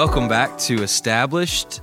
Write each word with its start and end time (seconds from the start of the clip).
Welcome 0.00 0.28
back 0.28 0.56
to 0.60 0.82
Established, 0.82 1.82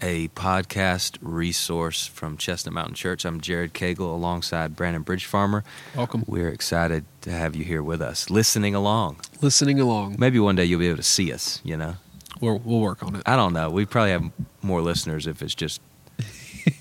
a 0.00 0.28
podcast 0.28 1.18
resource 1.20 2.06
from 2.06 2.38
Chestnut 2.38 2.72
Mountain 2.72 2.94
Church. 2.94 3.26
I'm 3.26 3.42
Jared 3.42 3.74
Cagle 3.74 4.10
alongside 4.10 4.74
Brandon 4.74 5.02
Bridge 5.02 5.26
Farmer. 5.26 5.64
Welcome. 5.94 6.24
We're 6.26 6.48
excited 6.48 7.04
to 7.20 7.30
have 7.30 7.54
you 7.54 7.64
here 7.64 7.82
with 7.82 8.00
us, 8.00 8.30
listening 8.30 8.74
along. 8.74 9.20
Listening 9.42 9.78
along. 9.80 10.16
Maybe 10.18 10.38
one 10.38 10.56
day 10.56 10.64
you'll 10.64 10.80
be 10.80 10.86
able 10.86 10.96
to 10.96 11.02
see 11.02 11.30
us, 11.30 11.60
you 11.62 11.76
know? 11.76 11.96
We'll, 12.40 12.58
we'll 12.60 12.80
work 12.80 13.02
on 13.02 13.16
it. 13.16 13.22
I 13.26 13.36
don't 13.36 13.52
know. 13.52 13.68
We 13.68 13.84
probably 13.84 14.12
have 14.12 14.24
more 14.62 14.80
listeners 14.80 15.26
if 15.26 15.42
it's 15.42 15.54
just 15.54 15.82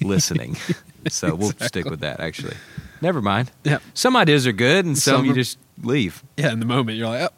listening. 0.01 0.55
so 1.09 1.35
we'll 1.35 1.51
stick 1.51 1.83
with 1.83 1.99
that, 1.99 2.21
actually. 2.21 2.55
Never 3.01 3.21
mind. 3.21 3.51
Yeah. 3.65 3.79
Some 3.93 4.15
ideas 4.15 4.47
are 4.47 4.53
good 4.53 4.85
and 4.85 4.97
some, 4.97 5.17
Some 5.17 5.25
you 5.25 5.33
are- 5.33 5.35
just 5.35 5.57
leave. 5.83 6.23
Yeah, 6.37 6.53
in 6.53 6.61
the 6.61 6.65
moment, 6.65 6.97
you're 6.97 7.07
like, 7.09 7.29
oh, 7.29 7.35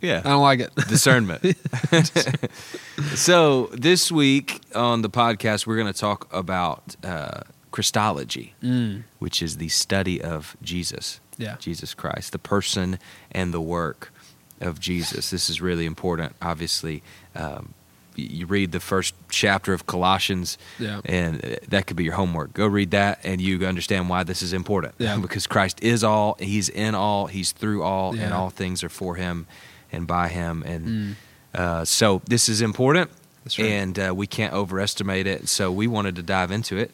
Yeah. 0.00 0.22
I 0.24 0.28
don't 0.30 0.42
like 0.42 0.60
it. 0.60 0.74
discernment. 0.88 1.42
so 3.14 3.66
this 3.72 4.10
week 4.10 4.60
on 4.74 5.02
the 5.02 5.10
podcast, 5.10 5.66
we're 5.66 5.76
going 5.76 5.92
to 5.92 5.98
talk 5.98 6.28
about 6.32 6.96
uh, 7.04 7.40
Christology, 7.70 8.54
Mm. 8.62 9.04
which 9.18 9.42
is 9.42 9.56
the 9.58 9.68
study 9.68 10.20
of 10.20 10.56
Jesus, 10.62 11.20
Yeah. 11.38 11.56
Jesus 11.58 11.94
Christ, 11.94 12.32
the 12.32 12.38
person 12.38 12.98
and 13.30 13.52
the 13.54 13.60
work 13.60 14.12
of 14.60 14.80
Jesus. 14.80 15.30
This 15.30 15.48
is 15.50 15.60
really 15.60 15.86
important. 15.86 16.34
Obviously, 16.42 17.02
um, 17.34 17.74
you 18.16 18.44
read 18.44 18.72
the 18.72 18.80
first 18.80 19.14
chapter 19.30 19.72
of 19.72 19.86
Colossians, 19.86 20.58
Yeah. 20.78 21.00
and 21.04 21.42
uh, 21.44 21.48
that 21.68 21.86
could 21.86 21.96
be 21.96 22.04
your 22.04 22.14
homework. 22.14 22.52
Go 22.52 22.66
read 22.66 22.90
that, 22.90 23.20
and 23.24 23.40
you 23.40 23.64
understand 23.66 24.08
why 24.08 24.24
this 24.24 24.42
is 24.42 24.52
important. 24.52 24.94
Yeah. 24.98 25.16
because 25.22 25.46
Christ 25.46 25.82
is 25.82 26.02
all, 26.04 26.36
He's 26.40 26.68
in 26.68 26.94
all, 26.94 27.26
He's 27.28 27.52
through 27.52 27.82
all, 27.82 28.14
and 28.18 28.32
all 28.34 28.50
things 28.50 28.82
are 28.84 28.88
for 28.90 29.14
Him 29.14 29.46
and 29.92 30.06
by 30.06 30.28
Him. 30.28 30.62
And 30.64 30.86
Mm. 30.86 31.14
uh, 31.54 31.84
so 31.84 32.22
this 32.26 32.48
is 32.48 32.60
important, 32.60 33.10
right. 33.58 33.66
and 33.66 33.98
uh, 33.98 34.12
we 34.14 34.26
can't 34.26 34.52
overestimate 34.54 35.26
it. 35.26 35.48
So 35.48 35.70
we 35.72 35.86
wanted 35.86 36.16
to 36.16 36.22
dive 36.22 36.50
into 36.50 36.76
it 36.76 36.90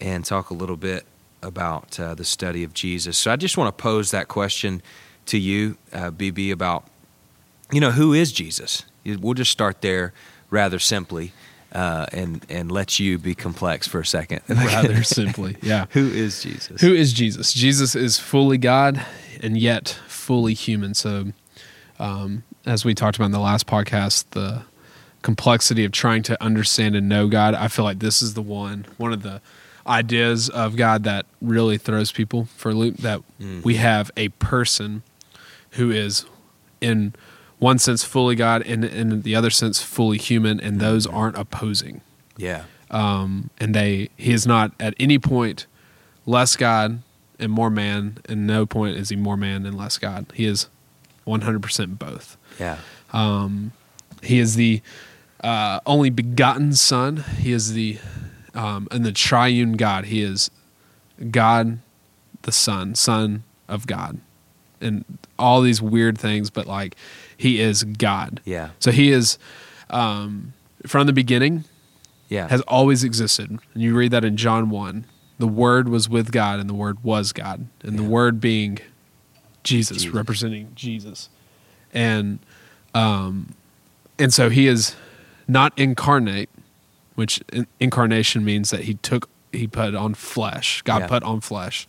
and 0.00 0.24
talk 0.24 0.50
a 0.50 0.54
little 0.54 0.76
bit 0.76 1.04
about 1.42 1.98
uh, 2.00 2.14
the 2.14 2.24
study 2.24 2.64
of 2.64 2.74
Jesus. 2.74 3.16
So 3.18 3.30
I 3.32 3.36
just 3.36 3.56
want 3.56 3.76
to 3.76 3.82
pose 3.82 4.10
that 4.10 4.28
question 4.28 4.82
to 5.26 5.38
you, 5.38 5.76
uh, 5.92 6.10
BB, 6.10 6.50
about 6.52 6.84
you 7.72 7.80
know 7.80 7.90
who 7.92 8.12
is 8.14 8.32
Jesus. 8.32 8.84
We'll 9.04 9.34
just 9.34 9.50
start 9.50 9.80
there 9.82 10.12
rather 10.50 10.78
simply, 10.78 11.32
uh, 11.72 12.06
and 12.12 12.44
and 12.48 12.70
let 12.72 12.98
you 12.98 13.18
be 13.18 13.34
complex 13.34 13.86
for 13.86 14.00
a 14.00 14.06
second. 14.06 14.40
Rather 14.48 15.02
simply. 15.02 15.56
Yeah. 15.62 15.86
who 15.90 16.06
is 16.08 16.42
Jesus? 16.42 16.80
Who 16.80 16.94
is 16.94 17.12
Jesus? 17.12 17.52
Jesus 17.52 17.94
is 17.94 18.18
fully 18.18 18.58
God 18.58 19.04
and 19.42 19.56
yet 19.58 19.98
fully 20.08 20.54
human. 20.54 20.94
So, 20.94 21.32
um, 21.98 22.42
as 22.66 22.84
we 22.84 22.94
talked 22.94 23.16
about 23.16 23.26
in 23.26 23.32
the 23.32 23.40
last 23.40 23.66
podcast, 23.66 24.24
the 24.30 24.62
complexity 25.22 25.84
of 25.84 25.92
trying 25.92 26.22
to 26.24 26.42
understand 26.42 26.94
and 26.94 27.08
know 27.08 27.28
God, 27.28 27.54
I 27.54 27.68
feel 27.68 27.84
like 27.84 27.98
this 27.98 28.22
is 28.22 28.34
the 28.34 28.42
one, 28.42 28.86
one 28.98 29.12
of 29.12 29.22
the 29.22 29.40
ideas 29.86 30.48
of 30.48 30.76
God 30.76 31.02
that 31.04 31.26
really 31.40 31.78
throws 31.78 32.12
people 32.12 32.46
for 32.56 32.70
a 32.70 32.74
loop. 32.74 32.98
That 32.98 33.20
Mhm. 33.40 33.64
we 33.64 33.76
have 33.76 34.10
a 34.16 34.28
person 34.30 35.02
who 35.72 35.90
is, 35.90 36.24
in 36.80 37.14
one 37.58 37.78
sense, 37.78 38.04
fully 38.04 38.36
God, 38.36 38.62
and 38.62 38.84
in 38.84 39.22
the 39.22 39.34
other 39.34 39.50
sense, 39.50 39.82
fully 39.82 40.18
human, 40.18 40.60
and 40.60 40.78
those 40.78 41.06
aren't 41.06 41.36
opposing 41.36 42.02
Yeah, 42.36 42.64
um, 42.90 43.50
and 43.58 43.74
they 43.74 44.10
he 44.16 44.32
is 44.32 44.46
not 44.46 44.72
at 44.78 44.94
any 45.00 45.18
point 45.18 45.66
less 46.26 46.54
God 46.54 47.02
and 47.40 47.50
more 47.50 47.70
man, 47.70 48.18
and 48.28 48.46
no 48.46 48.66
point 48.66 48.96
is 48.96 49.08
he 49.08 49.16
more 49.16 49.36
man 49.36 49.66
and 49.66 49.76
less 49.76 49.98
God. 49.98 50.26
He 50.34 50.44
is 50.44 50.68
one 51.28 51.42
hundred 51.42 51.62
percent 51.62 51.98
both. 51.98 52.36
yeah, 52.58 52.78
Um, 53.12 53.72
he 54.22 54.38
is 54.38 54.54
the 54.56 54.82
uh, 55.42 55.80
only 55.86 56.10
begotten 56.10 56.72
Son. 56.72 57.18
He 57.38 57.52
is 57.52 57.72
the 57.72 57.98
um, 58.54 58.88
and 58.90 59.04
the 59.04 59.12
triune 59.12 59.72
God. 59.74 60.06
He 60.06 60.22
is 60.22 60.50
God, 61.30 61.78
the 62.42 62.52
Son, 62.52 62.94
Son 62.94 63.44
of 63.68 63.86
God, 63.86 64.18
and 64.80 65.04
all 65.38 65.60
these 65.60 65.80
weird 65.82 66.18
things. 66.18 66.50
But 66.50 66.66
like, 66.66 66.96
he 67.36 67.60
is 67.60 67.84
God. 67.84 68.40
yeah, 68.44 68.70
So 68.80 68.90
he 68.90 69.10
is 69.10 69.38
um, 69.90 70.54
from 70.86 71.06
the 71.06 71.12
beginning 71.12 71.64
yeah. 72.28 72.48
has 72.48 72.60
always 72.62 73.04
existed. 73.04 73.50
And 73.50 73.82
you 73.82 73.96
read 73.96 74.10
that 74.10 74.24
in 74.24 74.36
John 74.36 74.70
1. 74.70 75.06
The 75.38 75.46
Word 75.48 75.88
was 75.88 76.08
with 76.08 76.32
God, 76.32 76.58
and 76.58 76.68
the 76.68 76.74
Word 76.74 77.02
was 77.04 77.32
God. 77.32 77.68
And 77.82 77.98
the 77.98 78.02
Word 78.02 78.40
being 78.40 78.78
Jesus, 79.64 79.98
Jesus. 79.98 80.14
representing 80.14 80.72
Jesus. 80.74 81.28
And 81.92 82.38
um, 82.94 83.54
and 84.18 84.32
so 84.32 84.48
he 84.48 84.66
is 84.66 84.96
not 85.46 85.72
incarnate, 85.78 86.50
which 87.14 87.40
in- 87.52 87.66
incarnation 87.80 88.44
means 88.44 88.70
that 88.70 88.82
he 88.82 88.94
took 88.94 89.28
he 89.52 89.66
put 89.66 89.94
on 89.94 90.14
flesh. 90.14 90.82
God 90.82 91.02
Yeah. 91.02 91.06
put 91.08 91.22
on 91.22 91.40
flesh. 91.40 91.86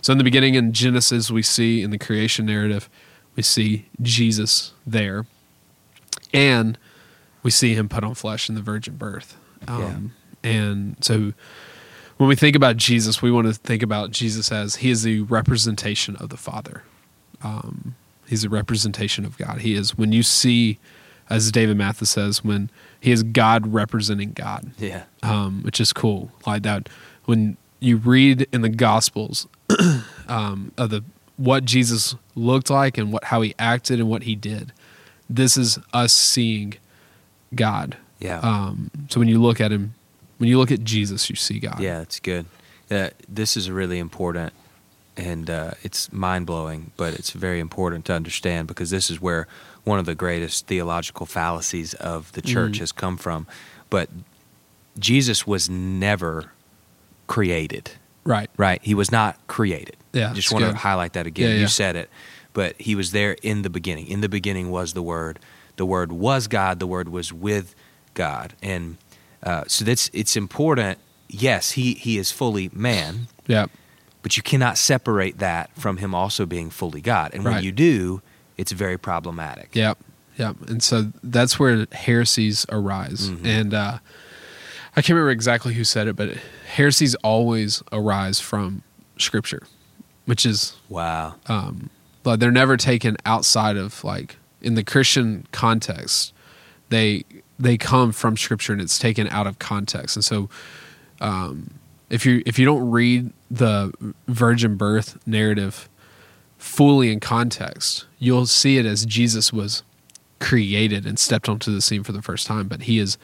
So 0.00 0.12
in 0.12 0.18
the 0.18 0.24
beginning 0.24 0.54
in 0.54 0.72
Genesis 0.72 1.30
we 1.30 1.42
see 1.42 1.82
in 1.82 1.90
the 1.90 1.98
creation 1.98 2.46
narrative 2.46 2.88
we 3.36 3.42
see 3.42 3.86
Jesus 4.02 4.72
there. 4.86 5.26
And 6.34 6.76
we 7.42 7.50
see 7.50 7.74
him 7.74 7.88
put 7.88 8.04
on 8.04 8.14
flesh 8.14 8.48
in 8.48 8.54
the 8.54 8.60
virgin 8.62 8.96
birth. 8.96 9.36
Um, 9.66 10.12
And 10.44 10.96
so 11.00 11.32
when 12.16 12.28
we 12.28 12.36
think 12.36 12.54
about 12.56 12.76
Jesus, 12.76 13.22
we 13.22 13.30
want 13.30 13.46
to 13.46 13.54
think 13.54 13.82
about 13.82 14.10
Jesus 14.10 14.52
as 14.52 14.76
he 14.76 14.90
is 14.90 15.02
the 15.02 15.20
representation 15.22 16.16
of 16.16 16.28
the 16.30 16.36
Father. 16.36 16.82
Um, 17.42 17.94
he's 18.26 18.44
a 18.44 18.48
representation 18.48 19.24
of 19.24 19.36
God. 19.38 19.60
He 19.60 19.74
is, 19.74 19.96
when 19.96 20.12
you 20.12 20.22
see, 20.22 20.78
as 21.30 21.50
David 21.52 21.76
Mathis 21.76 22.10
says, 22.10 22.44
when 22.44 22.70
he 23.00 23.12
is 23.12 23.22
God 23.22 23.72
representing 23.72 24.32
God, 24.32 24.72
yeah. 24.78 25.04
um, 25.22 25.62
which 25.62 25.80
is 25.80 25.92
cool. 25.92 26.30
Like 26.46 26.62
that, 26.62 26.88
when 27.24 27.56
you 27.80 27.96
read 27.96 28.46
in 28.52 28.62
the 28.62 28.68
Gospels 28.68 29.46
um, 30.28 30.72
of 30.76 30.90
the 30.90 31.04
what 31.36 31.64
Jesus 31.64 32.16
looked 32.34 32.68
like 32.68 32.98
and 32.98 33.12
what 33.12 33.24
how 33.24 33.40
he 33.42 33.54
acted 33.58 34.00
and 34.00 34.08
what 34.08 34.24
he 34.24 34.34
did, 34.34 34.72
this 35.30 35.56
is 35.56 35.78
us 35.92 36.12
seeing 36.12 36.74
God. 37.54 37.96
Yeah. 38.18 38.40
Um, 38.40 38.90
so 39.08 39.20
when 39.20 39.28
you 39.28 39.40
look 39.40 39.60
at 39.60 39.70
him, 39.70 39.94
when 40.38 40.48
you 40.48 40.58
look 40.58 40.72
at 40.72 40.82
Jesus, 40.82 41.30
you 41.30 41.36
see 41.36 41.58
God. 41.60 41.80
Yeah, 41.80 42.00
it's 42.00 42.18
good. 42.18 42.46
Uh, 42.90 43.10
this 43.28 43.56
is 43.56 43.70
really 43.70 43.98
important, 43.98 44.52
and 45.18 45.50
uh, 45.50 45.72
it's 45.82 46.10
mind 46.12 46.46
blowing, 46.46 46.92
but 46.96 47.12
it's 47.14 47.30
very 47.30 47.60
important 47.60 48.04
to 48.06 48.14
understand 48.14 48.68
because 48.68 48.88
this 48.90 49.10
is 49.10 49.20
where 49.20 49.46
one 49.84 49.98
of 49.98 50.06
the 50.06 50.14
greatest 50.14 50.66
theological 50.66 51.26
fallacies 51.26 51.92
of 51.94 52.32
the 52.32 52.40
church 52.42 52.74
Mhm. 52.76 52.80
has 52.80 52.92
come 52.92 53.16
from. 53.18 53.46
But 53.90 54.08
Jesus 54.98 55.46
was 55.46 55.68
never 55.68 56.52
created, 57.26 57.90
Right. 58.24 58.50
right? 58.56 58.80
He 58.82 58.94
was 58.94 59.10
not 59.12 59.36
created. 59.46 59.96
Yeah, 60.12 60.32
Just 60.32 60.46
it's 60.48 60.52
want 60.52 60.64
to 60.64 60.74
highlight 60.74 61.12
that 61.14 61.26
again. 61.26 61.48
Yeah, 61.50 61.54
you 61.56 61.60
yeah. 61.62 61.66
said 61.66 61.96
it, 61.96 62.10
but 62.52 62.74
he 62.78 62.94
was 62.94 63.12
there 63.12 63.36
in 63.42 63.62
the 63.62 63.70
beginning. 63.70 64.06
In 64.06 64.20
the 64.20 64.28
beginning 64.28 64.70
was 64.70 64.92
the 64.94 65.02
Word. 65.02 65.38
The 65.76 65.86
Word 65.86 66.12
was 66.12 66.48
God. 66.48 66.78
The 66.80 66.86
Word 66.86 67.08
was 67.08 67.32
with 67.32 67.74
God, 68.14 68.54
and 68.62 68.96
uh, 69.42 69.64
so 69.68 69.84
that's 69.84 70.10
it's 70.12 70.36
important. 70.36 70.98
Yes, 71.28 71.72
he 71.72 71.94
he 71.94 72.18
is 72.18 72.32
fully 72.32 72.70
man, 72.72 73.28
Yeah. 73.46 73.66
But 74.28 74.36
you 74.36 74.42
cannot 74.42 74.76
separate 74.76 75.38
that 75.38 75.70
from 75.74 75.96
him 75.96 76.14
also 76.14 76.44
being 76.44 76.68
fully 76.68 77.00
God. 77.00 77.30
And 77.32 77.44
when 77.44 77.62
you 77.64 77.72
do, 77.72 78.20
it's 78.58 78.72
very 78.72 78.98
problematic. 78.98 79.70
Yep. 79.72 79.96
Yep. 80.36 80.56
And 80.68 80.82
so 80.82 81.10
that's 81.22 81.58
where 81.58 81.86
heresies 81.92 82.66
arise. 82.68 83.30
Mhm. 83.30 83.46
And 83.46 83.72
uh, 83.72 83.98
I 84.94 85.00
can't 85.00 85.08
remember 85.16 85.30
exactly 85.30 85.72
who 85.72 85.82
said 85.82 86.08
it, 86.08 86.14
but 86.14 86.36
heresies 86.74 87.14
always 87.24 87.82
arise 87.90 88.38
from 88.38 88.82
Scripture, 89.16 89.62
which 90.26 90.44
is 90.44 90.74
Wow. 90.90 91.36
um, 91.46 91.88
like 92.26 92.38
they're 92.38 92.50
never 92.50 92.76
taken 92.76 93.16
outside 93.24 93.78
of 93.78 94.04
like 94.04 94.36
in 94.60 94.74
the 94.74 94.84
Christian 94.84 95.46
context. 95.52 96.34
They 96.90 97.24
they 97.58 97.78
come 97.78 98.12
from 98.12 98.36
Scripture 98.36 98.74
and 98.74 98.82
it's 98.82 98.98
taken 98.98 99.26
out 99.28 99.46
of 99.46 99.58
context. 99.58 100.16
And 100.16 100.24
so, 100.24 100.50
um, 101.18 101.70
if 102.10 102.24
you 102.26 102.42
if 102.46 102.58
you 102.58 102.64
don't 102.64 102.90
read 102.90 103.32
the 103.50 103.92
virgin 104.26 104.76
birth 104.76 105.18
narrative 105.26 105.88
fully 106.56 107.12
in 107.12 107.20
context, 107.20 108.06
you'll 108.18 108.46
see 108.46 108.78
it 108.78 108.86
as 108.86 109.04
Jesus 109.06 109.52
was 109.52 109.82
created 110.40 111.06
and 111.06 111.18
stepped 111.18 111.48
onto 111.48 111.72
the 111.72 111.80
scene 111.80 112.02
for 112.02 112.12
the 112.12 112.22
first 112.22 112.46
time, 112.46 112.68
but 112.68 112.82
he 112.82 112.98
is 112.98 113.16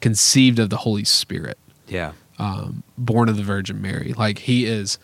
conceived 0.00 0.58
of 0.58 0.70
the 0.70 0.78
Holy 0.78 1.04
Spirit 1.04 1.58
Yeah. 1.88 2.12
um, 2.38 2.82
born 2.98 3.28
of 3.28 3.36
the 3.36 3.42
Virgin 3.42 3.80
Mary. 3.80 4.12
Like 4.16 4.38
he 4.40 4.64
is, 4.66 4.98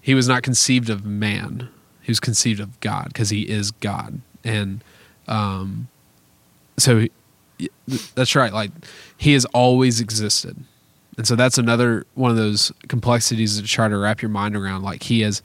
he 0.00 0.14
was 0.14 0.28
not 0.28 0.42
conceived 0.42 0.88
of 0.90 1.04
man. 1.04 1.68
He 2.02 2.10
was 2.10 2.20
conceived 2.20 2.60
of 2.60 2.78
God 2.80 3.06
because 3.08 3.30
he 3.30 3.42
is 3.42 3.70
God, 3.70 4.20
and 4.44 4.84
um, 5.26 5.88
so 6.78 7.06
he- 7.58 7.70
that's 8.14 8.34
right. 8.36 8.52
Like 8.52 8.70
he 9.16 9.32
has 9.32 9.44
always 9.46 10.00
existed, 10.00 10.56
and 11.16 11.26
so 11.26 11.36
that's 11.36 11.58
another 11.58 12.06
one 12.14 12.30
of 12.30 12.36
those 12.36 12.72
complexities 12.88 13.60
to 13.60 13.66
try 13.66 13.88
to 13.88 13.96
wrap 13.96 14.22
your 14.22 14.30
mind 14.30 14.56
around. 14.56 14.82
Like 14.82 15.04
he 15.04 15.20
has 15.20 15.42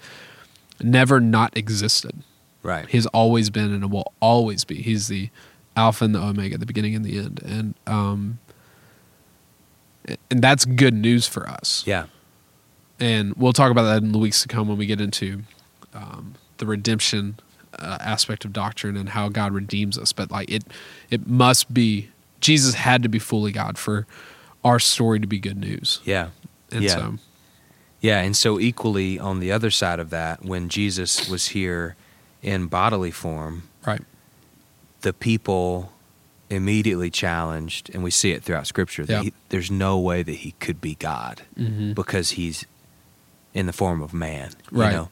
never 0.81 1.19
not 1.19 1.55
existed. 1.55 2.23
Right. 2.63 2.87
He 2.87 2.97
has 2.97 3.05
always 3.07 3.49
been 3.49 3.73
and 3.73 3.91
will 3.91 4.13
always 4.19 4.65
be. 4.65 4.81
He's 4.81 5.07
the 5.07 5.29
Alpha 5.75 6.05
and 6.05 6.13
the 6.13 6.21
Omega, 6.21 6.57
the 6.57 6.65
beginning 6.65 6.95
and 6.95 7.05
the 7.05 7.17
end, 7.19 7.41
and 7.43 7.75
um, 7.87 8.39
and 10.29 10.41
that's 10.41 10.65
good 10.65 10.93
news 10.93 11.27
for 11.27 11.47
us. 11.47 11.83
Yeah. 11.85 12.05
And 12.99 13.33
we'll 13.35 13.53
talk 13.53 13.71
about 13.71 13.83
that 13.83 14.03
in 14.03 14.11
the 14.11 14.17
weeks 14.17 14.41
to 14.41 14.47
come 14.47 14.67
when 14.67 14.77
we 14.77 14.85
get 14.85 14.99
into 14.99 15.43
um, 15.93 16.33
the 16.57 16.65
redemption 16.65 17.39
uh, 17.77 17.97
aspect 18.01 18.43
of 18.43 18.51
doctrine 18.51 18.97
and 18.97 19.09
how 19.09 19.29
God 19.29 19.53
redeems 19.53 19.97
us. 19.97 20.11
But 20.11 20.31
like 20.31 20.49
it, 20.51 20.63
it 21.09 21.27
must 21.27 21.73
be 21.73 22.09
Jesus 22.41 22.73
had 22.73 23.03
to 23.03 23.09
be 23.09 23.19
fully 23.19 23.51
God 23.51 23.77
for 23.77 24.05
our 24.63 24.79
story 24.79 25.19
to 25.19 25.27
be 25.27 25.39
good 25.39 25.57
news. 25.57 25.99
Yeah. 26.03 26.29
And 26.71 26.83
yeah. 26.83 26.89
so, 26.95 27.17
Yeah, 28.01 28.21
and 28.21 28.35
so 28.35 28.59
equally 28.59 29.19
on 29.19 29.39
the 29.39 29.51
other 29.51 29.71
side 29.71 29.99
of 29.99 30.09
that, 30.11 30.43
when 30.45 30.69
Jesus 30.69 31.27
was 31.29 31.49
here 31.49 31.95
in 32.41 32.67
bodily 32.67 33.11
form, 33.11 33.63
right, 33.85 34.01
the 35.01 35.11
people 35.13 35.91
immediately 36.49 37.09
challenged, 37.09 37.89
and 37.93 38.03
we 38.03 38.09
see 38.11 38.31
it 38.31 38.43
throughout 38.43 38.67
Scripture, 38.67 39.05
that 39.05 39.13
Yeah. 39.13 39.21
he, 39.23 39.33
there's 39.49 39.69
no 39.69 39.99
way 39.99 40.23
that 40.23 40.35
he 40.35 40.51
could 40.59 40.79
be 40.81 40.95
God 40.95 41.41
Mhm. 41.59 41.93
because 41.93 42.31
he's 42.31 42.65
in 43.53 43.65
the 43.65 43.73
form 43.73 44.01
of 44.01 44.13
man. 44.13 44.51
You 44.71 44.79
Right. 44.79 44.91
know? 44.93 45.09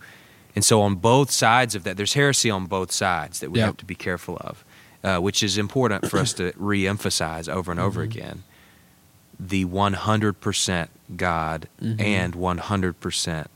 And 0.55 0.63
so 0.65 0.81
on 0.81 0.95
both 0.95 1.29
sides 1.29 1.75
of 1.75 1.83
that, 1.83 1.97
there's 1.97 2.13
heresy 2.13 2.49
on 2.49 2.65
both 2.65 2.91
sides 2.91 3.39
that 3.41 3.51
we 3.51 3.59
Yeah. 3.59 3.67
have 3.67 3.77
to 3.77 3.85
be 3.85 3.95
careful 3.95 4.37
of, 4.41 4.63
uh, 5.03 5.19
which 5.19 5.43
is 5.43 5.57
important 5.57 6.09
for 6.09 6.17
us 6.19 6.33
to 6.33 6.53
re-emphasize 6.57 7.47
over 7.47 7.69
and 7.71 7.79
over 7.79 8.01
Mhm. 8.01 8.05
again. 8.05 8.43
The 9.39 9.65
100% 9.65 10.89
God 11.15 11.67
Mhm. 11.81 12.01
and 12.01 12.33
100% 12.35 13.47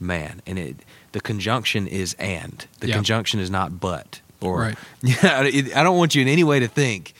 man, 0.00 0.42
and 0.46 0.58
it 0.58 0.76
the 1.12 1.20
conjunction 1.20 1.86
is 1.86 2.14
and. 2.18 2.66
The 2.80 2.88
Yeah. 2.88 2.94
conjunction 2.94 3.38
is 3.40 3.50
not 3.50 3.78
but. 3.80 4.20
Or 4.40 4.60
Right. 4.60 4.78
yeah, 5.02 5.40
I 5.76 5.82
don't 5.84 5.96
want 5.98 6.14
you 6.14 6.22
in 6.22 6.28
any 6.28 6.42
way 6.44 6.58
to 6.60 6.68
think 6.68 7.12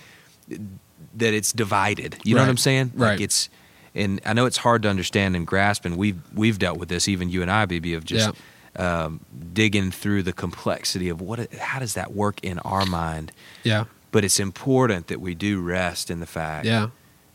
that 0.48 1.34
it's 1.34 1.52
divided. 1.52 2.16
You 2.24 2.34
know 2.34 2.40
what 2.42 2.48
I'm 2.48 2.56
saying? 2.56 2.92
Like 2.96 3.08
Right. 3.10 3.20
it's, 3.20 3.48
and 3.94 4.20
I 4.24 4.32
know 4.32 4.46
it's 4.46 4.56
hard 4.58 4.82
to 4.82 4.88
understand 4.88 5.36
and 5.36 5.46
grasp, 5.46 5.84
and 5.84 5.96
we've 5.96 6.18
we've 6.34 6.58
dealt 6.58 6.78
with 6.78 6.88
this, 6.88 7.06
even 7.08 7.28
you 7.30 7.42
and 7.42 7.50
I, 7.50 7.66
BB, 7.66 7.94
of 7.94 8.04
just 8.04 8.30
um, 8.76 9.20
digging 9.52 9.90
through 9.90 10.22
the 10.22 10.32
complexity 10.32 11.10
of 11.10 11.20
what, 11.20 11.52
how 11.54 11.78
does 11.78 11.92
that 11.92 12.14
work 12.14 12.40
in 12.42 12.58
our 12.60 12.86
mind. 12.86 13.30
yeah, 13.64 13.84
But 14.10 14.24
it's 14.24 14.40
important 14.40 15.08
that 15.08 15.20
we 15.20 15.34
do 15.34 15.60
rest 15.60 16.10
in 16.10 16.20
the 16.20 16.26
fact 16.26 16.64
yeah, 16.64 16.88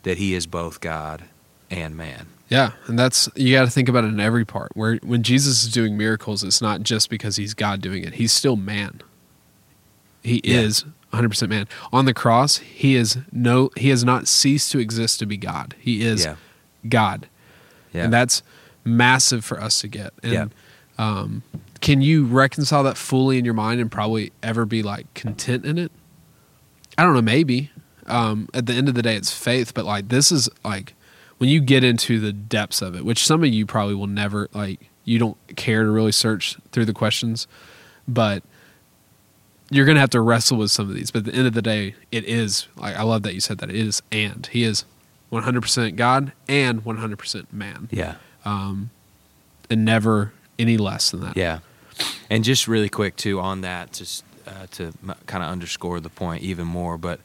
that 0.03 0.17
He 0.17 0.33
is 0.33 0.47
both 0.47 0.79
God 0.81 1.23
and 1.69 1.95
man. 1.95 2.27
yeah. 2.49 2.71
And 2.88 2.97
that's 2.97 3.27
you 3.35 3.53
got 3.55 3.65
to 3.65 3.71
think 3.71 3.89
about 3.89 4.03
it 4.05 4.07
in 4.07 4.19
every 4.19 4.45
part. 4.45 4.71
Where 4.75 4.95
when 5.03 5.21
Jesus 5.23 5.63
is 5.65 5.71
doing 5.71 5.97
miracles, 5.97 6.44
it's 6.44 6.61
not 6.61 6.81
just 6.83 7.09
because 7.09 7.35
he's 7.35 7.53
God 7.53 7.81
doing 7.81 8.03
it; 8.03 8.13
he's 8.15 8.31
still 8.31 8.55
man. 8.55 9.01
He 10.23 10.41
Yeah. 10.44 10.59
is 10.61 10.83
100 11.11 11.29
percent 11.29 11.49
man. 11.49 11.67
On 11.91 12.05
the 12.05 12.13
cross, 12.13 12.57
he 12.57 12.95
is 12.95 13.17
no, 13.31 13.69
he 13.77 13.89
has 13.89 14.03
not 14.03 14.27
ceased 14.27 14.71
to 14.71 14.79
exist 14.79 15.19
to 15.19 15.25
be 15.25 15.38
God. 15.38 15.75
He 15.79 16.01
is 16.01 16.25
yeah, 16.25 16.35
God. 16.88 17.27
yeah, 17.94 18.05
and 18.05 18.13
that's 18.13 18.44
massive 18.85 19.44
for 19.44 19.61
us 19.61 19.81
to 19.81 19.88
get. 19.88 20.13
And 20.23 20.31
Yeah. 20.33 20.45
um, 20.97 21.44
can 21.81 22.01
you 22.01 22.25
reconcile 22.25 22.83
that 22.83 22.97
fully 22.97 23.38
in 23.38 23.45
your 23.45 23.53
mind 23.53 23.79
and 23.81 23.91
probably 23.91 24.31
ever 24.41 24.65
be 24.65 24.81
like 24.83 25.13
content 25.13 25.65
in 25.65 25.77
it? 25.77 25.91
I 26.97 27.03
don't 27.03 27.13
know, 27.13 27.21
maybe. 27.21 27.69
Um, 28.07 28.50
at 28.54 28.65
the 28.65 28.74
end 28.74 28.89
of 28.89 28.95
the 28.95 29.01
day, 29.01 29.15
it's 29.15 29.33
faith, 29.33 29.74
but 29.74 29.86
like 29.86 30.09
this 30.09 30.31
is 30.31 30.50
like 30.63 30.94
when 31.38 31.50
you 31.50 31.62
get 31.62 31.83
into 31.83 32.19
the 32.19 32.33
depths 32.33 32.81
of 32.81 32.95
it, 32.95 33.06
which 33.06 33.25
some 33.25 33.44
of 33.44 33.50
you 33.50 33.65
probably 33.65 33.95
will 33.95 34.07
never 34.07 34.50
like. 34.54 34.89
You 35.04 35.19
don't 35.19 35.38
care 35.56 35.83
to 35.83 35.89
really 35.89 36.12
search 36.12 36.57
through 36.74 36.83
the 36.83 36.94
questions, 36.94 37.48
but 38.09 38.44
you're 39.69 39.86
gonna 39.86 40.01
have 40.01 40.09
to 40.09 40.19
wrestle 40.19 40.57
with 40.57 40.69
some 40.69 40.89
of 40.89 40.95
these. 40.95 41.12
But 41.12 41.19
at 41.19 41.25
the 41.25 41.36
end 41.36 41.48
of 41.48 41.54
the 41.54 41.62
day, 41.62 41.95
it 42.12 42.25
is 42.25 42.68
like 42.75 42.95
I 42.95 43.04
love 43.04 43.24
that 43.24 43.33
you 43.33 43.39
said 43.39 43.59
that 43.59 43.69
it 43.69 43.75
is 43.75 44.01
and 44.12 44.48
he 44.48 44.63
is 44.63 44.83
100% 45.31 45.95
God 45.95 46.31
and 46.48 46.83
100% 46.83 47.45
man 47.51 47.89
yeah. 47.92 48.15
um, 48.45 48.89
and 49.69 49.83
never 49.83 50.33
any 50.57 50.77
less 50.77 51.12
than 51.12 51.21
that. 51.21 51.38
Yeah, 51.38 51.59
and 52.30 52.44
just 52.44 52.68
really 52.68 52.89
quick 52.89 53.15
too 53.15 53.39
on 53.39 53.62
that, 53.62 53.94
just 53.94 54.24
uh, 54.45 54.68
to 54.71 54.94
kind 55.25 55.44
of 55.44 55.51
underscore 55.51 56.00
the 56.00 56.09
point 56.09 56.44
even 56.44 56.68
more. 56.68 56.98
But 56.98 57.19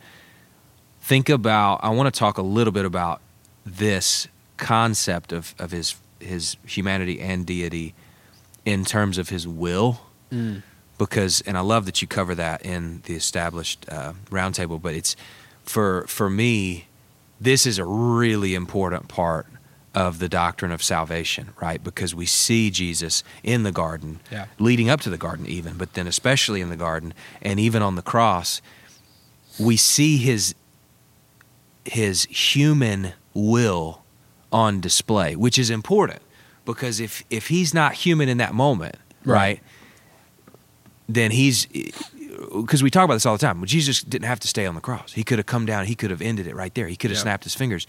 think 1.02 1.28
about. 1.28 1.80
I 1.82 1.90
want 1.90 2.12
to 2.12 2.18
talk 2.18 2.38
a 2.38 2.42
little 2.42 2.72
bit 2.72 2.84
about 2.84 3.20
this 3.66 4.28
concept 4.56 5.32
of 5.32 5.54
of 5.58 5.70
his 5.72 5.96
his 6.20 6.56
humanity 6.66 7.20
and 7.20 7.44
deity 7.44 7.94
in 8.64 8.84
terms 8.84 9.18
of 9.18 9.28
his 9.28 9.46
will, 9.46 10.00
Mm. 10.32 10.62
because 10.98 11.42
and 11.42 11.58
I 11.58 11.60
love 11.60 11.84
that 11.86 12.00
you 12.00 12.08
cover 12.08 12.34
that 12.36 12.62
in 12.64 13.02
the 13.04 13.14
established 13.14 13.84
uh, 13.88 14.12
roundtable. 14.30 14.80
But 14.80 14.94
it's 14.94 15.16
for 15.64 16.04
for 16.08 16.30
me, 16.30 16.86
this 17.40 17.66
is 17.66 17.78
a 17.78 17.84
really 17.84 18.54
important 18.54 19.08
part 19.08 19.46
of 19.94 20.20
the 20.20 20.28
doctrine 20.28 20.72
of 20.72 20.82
salvation, 20.82 21.50
right? 21.60 21.84
Because 21.84 22.14
we 22.14 22.24
see 22.24 22.70
Jesus 22.70 23.22
in 23.42 23.62
the 23.62 23.72
garden, 23.72 24.20
Yeah. 24.30 24.46
leading 24.58 24.88
up 24.88 25.00
to 25.02 25.10
the 25.10 25.18
garden, 25.18 25.44
even, 25.46 25.76
but 25.76 25.92
then 25.92 26.06
especially 26.06 26.62
in 26.62 26.70
the 26.70 26.76
garden, 26.78 27.12
and 27.42 27.60
even 27.60 27.82
on 27.82 27.94
the 27.96 28.02
cross, 28.02 28.62
we 29.58 29.76
see 29.76 30.16
his 30.16 30.54
his 31.84 32.24
human 32.24 33.12
will 33.34 34.02
on 34.52 34.80
display, 34.80 35.34
which 35.36 35.58
is 35.58 35.70
important 35.70 36.20
because 36.64 37.00
if 37.00 37.24
if 37.30 37.48
he's 37.48 37.72
not 37.74 37.94
human 37.94 38.28
in 38.28 38.38
that 38.38 38.54
moment, 38.54 38.96
Right. 39.24 39.36
right, 39.36 39.60
then 41.08 41.30
he's 41.30 41.66
because 42.54 42.82
we 42.82 42.90
talk 42.90 43.04
about 43.04 43.14
this 43.14 43.26
all 43.26 43.36
the 43.36 43.46
time. 43.46 43.58
Well, 43.60 43.66
Jesus 43.66 44.02
didn't 44.02 44.26
have 44.28 44.40
to 44.40 44.48
stay 44.48 44.66
on 44.66 44.74
the 44.74 44.80
cross; 44.80 45.12
he 45.12 45.24
could 45.24 45.38
have 45.38 45.46
come 45.46 45.66
down, 45.66 45.86
he 45.86 45.94
could 45.94 46.10
have 46.10 46.22
ended 46.22 46.46
it 46.46 46.54
right 46.54 46.74
there, 46.74 46.86
he 46.88 46.96
could 46.96 47.10
have 47.10 47.18
Yeah. 47.18 47.22
snapped 47.22 47.44
his 47.44 47.54
fingers, 47.54 47.86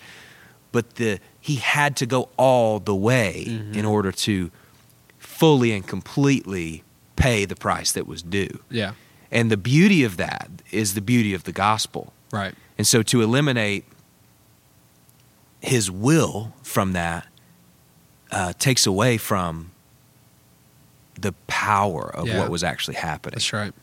but 0.72 0.95
the 0.95 1.19
he 1.40 1.56
had 1.57 1.95
to 1.98 2.06
go 2.06 2.30
all 2.38 2.80
the 2.80 2.95
way 2.95 3.45
Mhm. 3.48 3.75
in 3.75 3.86
order 3.86 4.12
to 4.12 4.51
fully 5.19 5.72
and 5.72 5.86
completely 5.86 6.84
pay 7.16 7.45
the 7.45 7.56
price 7.56 7.92
that 7.92 8.07
was 8.07 8.22
due. 8.24 8.60
Yeah. 8.69 8.94
And 9.31 9.50
the 9.51 9.57
beauty 9.57 10.04
of 10.04 10.18
that 10.18 10.50
is 10.72 10.94
the 10.94 11.01
beauty 11.01 11.34
of 11.34 11.44
the 11.44 11.51
gospel. 11.51 12.13
Right. 12.31 12.54
And 12.78 12.86
so 12.88 13.04
to 13.04 13.22
eliminate 13.22 13.86
his 15.62 15.90
will 15.90 16.54
from 16.64 16.94
that 16.94 17.28
uh, 18.31 18.54
takes 18.60 18.86
away 18.86 19.18
from 19.18 19.72
the 21.20 21.34
power 21.48 22.10
of 22.14 22.28
Yeah. 22.28 22.40
what 22.40 22.50
was 22.50 22.64
actually 22.64 22.95
happening. 22.95 23.33
That's 23.36 23.54
right. 23.54 23.74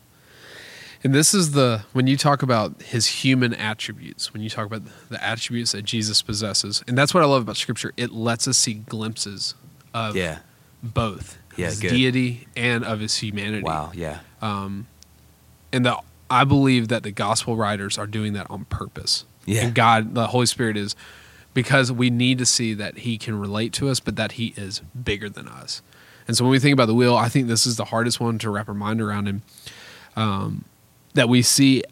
And 1.03 1.15
this 1.15 1.33
is 1.33 1.53
the 1.53 1.83
when 1.93 2.07
you 2.07 2.17
talk 2.19 2.43
about 2.43 2.83
his 2.83 3.07
human 3.07 3.55
attributes, 3.55 4.35
when 4.35 4.43
you 4.43 4.51
talk 4.51 4.67
about 4.67 4.83
the 5.09 5.23
attributes 5.25 5.73
that 5.73 5.83
Jesus 5.83 6.21
possesses, 6.21 6.83
and 6.87 6.99
that's 6.99 7.15
what 7.15 7.23
I 7.23 7.27
love 7.27 7.43
about 7.43 7.57
Scripture. 7.57 7.93
It 7.97 8.11
lets 8.13 8.47
us 8.47 8.59
see 8.59 8.75
glimpses 8.75 9.55
of 9.95 10.15
Yeah. 10.17 10.41
both 10.83 11.39
Yeah, 11.57 11.67
his 11.69 11.81
good. 11.81 11.91
deity 11.91 12.49
and 12.55 12.85
of 12.85 13.01
his 13.01 13.17
humanity. 13.17 13.63
Wow. 13.63 13.93
Yeah. 13.95 14.19
Um, 14.43 14.89
and 15.73 15.87
the 15.87 15.99
I 16.31 16.45
believe 16.45 16.89
that 16.89 17.03
the 17.03 17.11
gospel 17.11 17.57
writers 17.57 17.99
are 17.99 18.07
doing 18.07 18.33
that 18.35 18.47
on 18.51 18.65
purpose. 18.67 19.25
Yeah. 19.47 19.65
And 19.65 19.75
God, 19.75 20.15
the 20.15 20.29
Holy 20.29 20.47
Spirit 20.47 20.77
is 20.77 20.95
because 21.55 21.91
we 21.91 22.09
need 22.11 22.39
to 22.39 22.47
see 22.47 22.73
that 22.75 22.99
He 22.99 23.19
can 23.19 23.39
relate 23.39 23.73
to 23.75 23.89
us, 23.89 23.99
but 24.01 24.17
that 24.17 24.33
He 24.33 24.55
is 24.57 24.81
bigger 25.03 25.29
than 25.29 25.49
us. 25.49 25.83
And 26.29 26.37
so 26.37 26.45
when 26.45 26.53
we 26.53 26.61
think 26.61 26.73
about 26.75 26.87
the 26.87 26.95
will, 26.95 27.17
I 27.17 27.29
think 27.29 27.49
this 27.49 27.67
is 27.67 27.77
the 27.77 27.87
hardest 27.87 28.21
one 28.21 28.39
to 28.39 28.51
wrap 28.51 28.69
our 28.69 28.75
mind 28.75 29.01
around. 29.01 29.27
him. 29.27 29.43
um, 30.17 30.65
that 31.15 31.29
we 31.29 31.43
see 31.43 31.83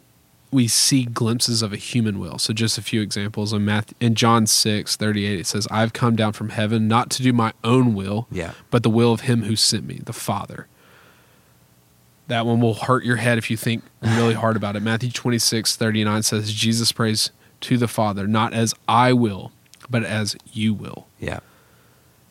we 0.50 0.66
see 0.66 1.04
glimpses 1.04 1.60
of 1.60 1.72
a 1.74 1.76
human 1.76 2.18
will. 2.18 2.38
So 2.38 2.54
just 2.54 2.78
a 2.78 2.82
few 2.82 3.02
examples 3.02 3.52
in 3.52 3.64
Matthew, 3.66 3.96
in 4.00 4.14
John 4.14 4.46
six 4.46 4.94
thirty 4.96 5.26
eight, 5.26 5.40
it 5.40 5.46
says, 5.46 5.66
"I've 5.70 5.92
come 5.92 6.14
down 6.16 6.32
from 6.34 6.50
heaven 6.50 6.86
not 6.88 7.10
to 7.10 7.22
do 7.22 7.32
my 7.32 7.52
own 7.64 7.94
will, 7.94 8.28
Yeah. 8.30 8.52
but 8.70 8.82
the 8.82 8.90
will 8.90 9.12
of 9.12 9.22
him 9.22 9.42
who 9.42 9.56
sent 9.56 9.86
me, 9.86 10.00
the 10.04 10.12
Father. 10.12 10.68
That 12.28 12.46
one 12.46 12.60
will 12.60 12.74
hurt 12.74 13.04
your 13.04 13.16
head 13.16 13.38
if 13.38 13.50
you 13.50 13.56
think 13.56 13.82
really 14.00 14.34
hard 14.34 14.56
about 14.56 14.76
it. 14.76 14.80
Matthew 14.80 15.10
26, 15.10 15.76
39 15.76 16.22
says, 16.22 16.52
Jesus 16.52 16.92
prays 16.92 17.30
to 17.62 17.76
the 17.76 17.88
Father, 17.88 18.26
not 18.26 18.52
as 18.52 18.74
I 18.86 19.12
will, 19.12 19.52
but 19.90 20.04
as 20.04 20.36
you 20.52 20.74
will. 20.74 21.06
Yeah. 21.18 21.40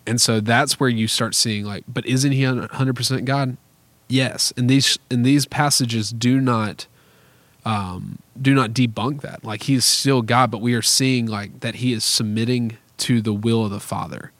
And 0.05 0.21
so 0.21 0.39
that's 0.39 0.79
where 0.79 0.89
you 0.89 1.07
start 1.07 1.35
seeing 1.35 1.65
like, 1.65 1.83
but 1.87 2.05
isn't 2.05 2.31
he 2.31 2.41
100% 2.41 3.25
God? 3.25 3.57
Yes. 4.07 4.53
And 4.55 4.69
these 4.69 4.97
and 5.11 5.25
these 5.25 5.45
passages 5.45 6.11
do 6.11 6.39
not 6.39 6.87
um, 7.65 8.19
do 8.41 8.53
not 8.53 8.71
debunk 8.71 9.21
that. 9.21 9.43
Like 9.43 9.63
he 9.63 9.73
is 9.73 9.83
still 9.83 10.21
God, 10.21 10.49
but 10.49 10.61
we 10.61 10.73
are 10.73 10.81
seeing 10.81 11.25
like 11.25 11.59
that 11.59 11.75
he 11.75 11.91
is 11.91 12.05
submitting 12.05 12.77
to 12.99 13.21
the 13.21 13.33
will 13.33 13.65
of 13.65 13.71
the 13.71 13.81
Father, 13.81 14.31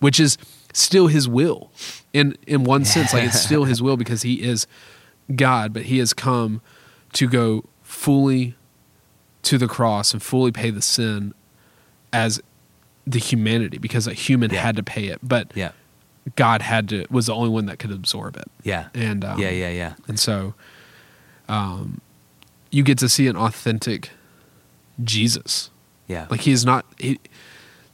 which 0.00 0.20
is 0.20 0.36
still 0.74 1.06
his 1.06 1.26
will 1.26 1.70
in 2.12 2.36
in 2.46 2.64
one 2.64 2.84
sense. 2.84 3.14
Like 3.14 3.24
it's 3.24 3.40
still 3.40 3.64
his 3.64 3.80
will 3.82 3.96
because 3.96 4.22
he 4.22 4.42
is 4.42 4.66
God, 5.34 5.72
but 5.72 5.82
he 5.84 5.98
has 5.98 6.12
come 6.12 6.60
to 7.14 7.28
go 7.28 7.64
fully 7.82 8.54
to 9.42 9.58
the 9.58 9.68
cross 9.68 10.12
and 10.12 10.22
fully 10.22 10.50
pay 10.52 10.70
the 10.70 10.82
sin 10.82 11.32
as 12.12 12.40
the 13.06 13.18
humanity 13.18 13.78
because 13.78 14.06
a 14.06 14.14
human 14.14 14.50
Yeah. 14.50 14.60
had 14.62 14.76
to 14.76 14.82
pay 14.82 15.06
it, 15.08 15.18
but 15.22 15.52
Yeah. 15.54 15.72
God 16.36 16.62
had 16.62 16.88
to 16.88 17.04
was 17.10 17.26
the 17.26 17.34
only 17.34 17.50
one 17.50 17.66
that 17.66 17.78
could 17.78 17.92
absorb 17.92 18.36
it. 18.36 18.50
Yeah. 18.62 18.88
And 18.94 19.24
um, 19.24 19.38
yeah. 19.38 19.50
Yeah. 19.50 19.70
Yeah. 19.70 19.94
and 20.08 20.18
so, 20.18 20.54
um, 21.48 22.00
you 22.70 22.82
get 22.82 22.98
to 22.98 23.08
see 23.08 23.26
an 23.28 23.36
authentic 23.36 24.10
Jesus. 25.02 25.70
Yeah. 26.08 26.26
Like 26.30 26.40
he 26.42 26.52
is 26.52 26.64
not. 26.64 26.84
He, 26.98 27.20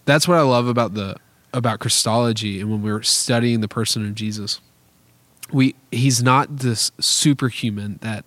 that's 0.05 0.27
what 0.29 0.39
I 0.39 0.43
love 0.43 0.67
about 0.69 0.95
the 0.95 1.17
about 1.53 1.81
Christology, 1.81 2.61
and 2.61 2.71
when 2.71 2.81
we're 2.83 3.03
studying 3.03 3.61
the 3.61 3.69
person 3.69 4.07
of 4.07 4.15
Jesus, 4.15 4.61
we 5.53 5.75
he's 5.91 6.23
not 6.23 6.59
this 6.59 6.93
superhuman 7.01 7.99
that 8.03 8.25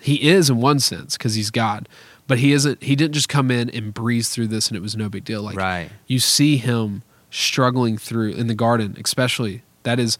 he 0.00 0.28
is 0.28 0.48
in 0.50 0.60
one 0.60 0.78
sense 0.80 1.16
because 1.16 1.34
he's 1.34 1.50
God, 1.50 1.88
but 2.26 2.38
he 2.38 2.52
isn't. 2.52 2.82
He 2.82 2.94
didn't 2.96 3.14
just 3.14 3.28
come 3.28 3.50
in 3.50 3.68
and 3.70 3.92
breeze 3.92 4.28
through 4.28 4.48
this, 4.48 4.68
and 4.68 4.76
it 4.76 4.80
was 4.80 4.96
no 4.96 5.08
big 5.08 5.24
deal. 5.24 5.42
Like 5.42 5.56
right. 5.56 5.90
you 6.06 6.18
see 6.18 6.56
him 6.56 7.02
struggling 7.30 7.98
through 7.98 8.32
in 8.32 8.46
the 8.46 8.54
garden, 8.54 8.96
especially. 9.02 9.62
That 9.84 9.98
is, 9.98 10.18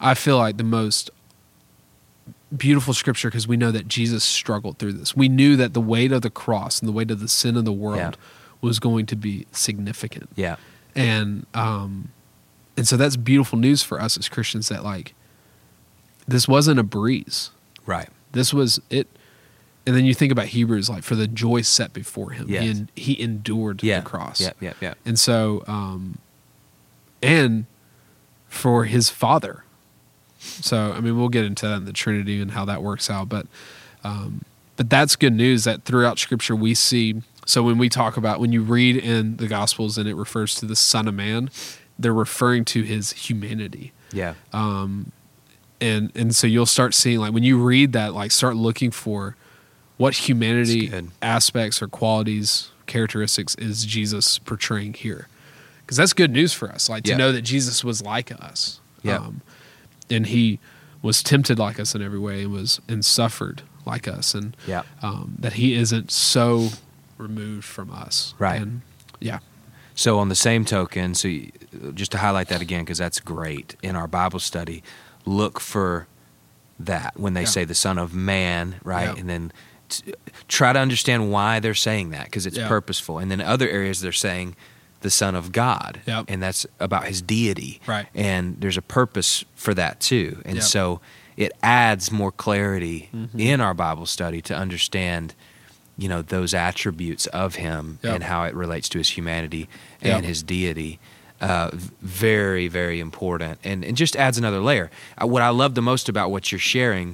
I 0.00 0.14
feel 0.14 0.38
like 0.38 0.56
the 0.56 0.64
most 0.64 1.10
beautiful 2.56 2.94
scripture 2.94 3.28
because 3.28 3.48
we 3.48 3.56
know 3.56 3.70
that 3.70 3.88
Jesus 3.88 4.24
struggled 4.24 4.78
through 4.78 4.94
this. 4.94 5.16
We 5.16 5.28
knew 5.28 5.56
that 5.56 5.74
the 5.74 5.80
weight 5.80 6.12
of 6.12 6.22
the 6.22 6.30
cross 6.30 6.78
and 6.80 6.88
the 6.88 6.92
weight 6.92 7.10
of 7.10 7.20
the 7.20 7.28
sin 7.28 7.56
of 7.56 7.64
the 7.64 7.72
world 7.72 7.98
Yeah. 7.98 8.12
was 8.60 8.78
going 8.78 9.06
to 9.06 9.16
be 9.16 9.46
significant. 9.52 10.30
Yeah. 10.36 10.56
And 10.94 11.46
um 11.54 12.12
and 12.76 12.86
so 12.86 12.96
that's 12.96 13.16
beautiful 13.16 13.58
news 13.58 13.82
for 13.82 14.00
us 14.00 14.16
as 14.16 14.28
Christians 14.28 14.68
that 14.68 14.84
like 14.84 15.14
this 16.28 16.46
wasn't 16.48 16.78
a 16.80 16.82
breeze. 16.82 17.50
Right. 17.86 18.08
This 18.32 18.52
was 18.54 18.80
it 18.90 19.06
and 19.86 19.94
then 19.94 20.04
you 20.06 20.14
think 20.14 20.32
about 20.32 20.46
Hebrews 20.46 20.88
like 20.88 21.02
for 21.02 21.14
the 21.14 21.26
joy 21.28 21.60
set 21.60 21.92
before 21.92 22.30
him. 22.30 22.46
Yes. 22.48 22.62
He, 22.62 22.70
en- 22.70 22.88
he 22.96 23.20
endured 23.20 23.82
Yeah. 23.82 24.00
the 24.00 24.06
cross. 24.06 24.40
Yeah. 24.40 24.52
Yeah. 24.60 24.72
Yeah. 24.80 24.94
And 25.04 25.18
so, 25.20 25.62
um, 25.66 26.16
and 27.22 27.66
for 28.48 28.84
his 28.84 29.10
father. 29.10 29.64
So, 30.38 30.92
I 30.92 31.00
mean, 31.00 31.16
we'll 31.18 31.28
get 31.28 31.44
into 31.44 31.66
that 31.68 31.76
in 31.76 31.84
the 31.84 31.92
Trinity 31.92 32.40
and 32.40 32.52
how 32.52 32.64
that 32.66 32.82
works 32.82 33.10
out, 33.10 33.28
but, 33.28 33.46
um, 34.04 34.42
but 34.76 34.88
that's 34.90 35.16
good 35.16 35.32
news 35.34 35.64
that 35.64 35.84
throughout 35.84 36.18
Scripture 36.18 36.54
we 36.56 36.74
see. 36.74 37.22
So 37.46 37.62
when 37.62 37.76
we 37.78 37.88
talk 37.88 38.16
about 38.16 38.40
when 38.40 38.52
you 38.52 38.62
read 38.62 38.96
in 38.96 39.36
the 39.36 39.46
Gospels 39.48 39.98
and 39.98 40.08
it 40.08 40.14
refers 40.14 40.54
to 40.56 40.66
the 40.66 40.76
Son 40.76 41.06
of 41.08 41.14
Man, 41.14 41.50
they're 41.98 42.12
referring 42.14 42.64
to 42.66 42.82
his 42.82 43.12
humanity 43.12 43.92
Yeah. 44.12 44.34
And 45.80 46.10
and 46.14 46.34
so 46.34 46.46
you'll 46.46 46.66
start 46.66 46.94
seeing 46.94 47.18
like 47.18 47.32
when 47.32 47.42
you 47.42 47.58
read 47.62 47.92
that 47.92 48.14
like 48.14 48.30
start 48.30 48.56
looking 48.56 48.90
for 48.90 49.36
what 49.96 50.14
humanity 50.28 50.92
aspects 51.22 51.80
or 51.82 51.88
qualities 51.88 52.70
characteristics 52.86 53.54
is 53.56 53.84
jesus 53.84 54.38
portraying 54.38 54.92
here 54.94 55.28
because 55.80 55.96
that's 55.96 56.12
good 56.12 56.30
news 56.30 56.52
for 56.52 56.70
us 56.70 56.88
like 56.88 57.06
Yeah. 57.06 57.14
to 57.14 57.18
know 57.18 57.32
that 57.32 57.42
jesus 57.42 57.82
was 57.84 58.02
like 58.02 58.30
us 58.32 58.80
Yeah. 59.02 59.16
um, 59.16 59.40
and 60.10 60.26
he 60.26 60.58
was 61.02 61.22
tempted 61.22 61.58
like 61.58 61.78
us 61.80 61.94
in 61.94 62.02
every 62.02 62.18
way 62.18 62.42
and 62.42 62.52
was 62.52 62.80
and 62.88 63.04
suffered 63.04 63.62
like 63.86 64.06
us 64.08 64.34
and 64.34 64.56
Yeah. 64.66 64.82
um, 65.02 65.34
that 65.38 65.54
he 65.54 65.74
isn't 65.74 66.10
so 66.10 66.68
removed 67.18 67.64
from 67.64 67.90
us 67.90 68.34
Right. 68.38 68.60
and 68.62 68.82
yeah 69.20 69.38
So, 69.96 70.18
on 70.18 70.28
the 70.28 70.34
same 70.34 70.64
token, 70.64 71.14
so 71.14 71.28
you, 71.28 71.52
just 71.94 72.10
to 72.12 72.18
highlight 72.18 72.48
that 72.48 72.60
again, 72.60 72.82
because 72.84 72.98
that's 72.98 73.20
great 73.20 73.76
in 73.80 73.94
our 73.94 74.08
Bible 74.08 74.40
study, 74.40 74.82
look 75.24 75.60
for 75.60 76.06
that 76.78 77.14
when 77.16 77.34
they 77.34 77.42
Yeah. 77.42 77.46
say 77.46 77.64
the 77.64 77.74
Son 77.74 77.98
of 77.98 78.14
Man, 78.14 78.76
right? 78.82 79.14
Yeah. 79.14 79.20
And 79.20 79.28
then 79.30 79.52
t- 79.88 80.12
try 80.48 80.72
to 80.72 80.78
understand 80.78 81.30
why 81.30 81.60
they're 81.60 81.74
saying 81.74 82.10
that, 82.10 82.24
because 82.26 82.46
it's 82.46 82.58
Yeah. 82.58 82.68
purposeful. 82.68 83.18
And 83.18 83.30
then 83.30 83.40
other 83.40 83.68
areas 83.68 84.00
they're 84.00 84.12
saying 84.12 84.56
the 85.00 85.10
Son 85.10 85.34
of 85.34 85.52
God, 85.52 86.00
Yep. 86.06 86.24
and 86.28 86.42
that's 86.42 86.66
about 86.80 87.06
his 87.06 87.20
deity. 87.22 87.80
Right. 87.86 88.06
And 88.14 88.56
there's 88.60 88.76
a 88.78 88.82
purpose 88.82 89.44
for 89.54 89.74
that 89.74 90.00
too. 90.00 90.40
And 90.44 90.56
Yep. 90.56 90.64
so 90.64 91.00
it 91.36 91.52
adds 91.62 92.10
more 92.10 92.32
clarity 92.32 93.08
Mhm. 93.14 93.28
in 93.38 93.60
our 93.60 93.74
Bible 93.74 94.06
study 94.06 94.40
to 94.42 94.56
understand 94.56 95.34
you 95.96 96.08
know 96.08 96.22
those 96.22 96.52
attributes 96.54 97.26
of 97.28 97.54
him 97.54 98.00
Yep. 98.02 98.14
and 98.16 98.24
how 98.24 98.42
it 98.42 98.54
relates 98.56 98.88
to 98.88 98.98
his 98.98 99.10
humanity 99.10 99.68
and 100.02 100.24
his 100.26 100.42
deity 100.42 100.98
uh, 101.44 101.70
very 102.02 102.68
very 102.68 102.98
important. 103.00 103.58
And, 103.64 103.84
and 103.84 103.96
just 103.96 104.16
adds 104.16 104.38
another 104.38 104.60
layer. 104.60 104.90
Uh, 105.20 105.26
what 105.32 105.42
i 105.42 105.50
love 105.62 105.74
the 105.74 105.82
most 105.82 106.08
about 106.08 106.30
what 106.30 106.50
you're 106.50 106.58
sharing 106.76 107.08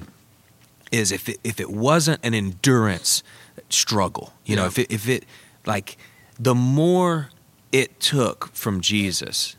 is 0.91 1.11
if 1.11 1.27
it, 1.29 1.37
if 1.43 1.59
it 1.59 1.69
wasn't 1.69 2.19
an 2.23 2.33
endurance 2.33 3.23
struggle 3.69 4.33
you 4.45 4.55
know 4.57 4.65
if 4.65 4.77
it, 4.79 4.91
if 4.91 5.07
it 5.07 5.25
like 5.65 5.97
the 6.39 6.55
more 6.55 7.29
it 7.71 7.99
took 7.99 8.37
from 8.53 8.81
jesus 8.81 9.55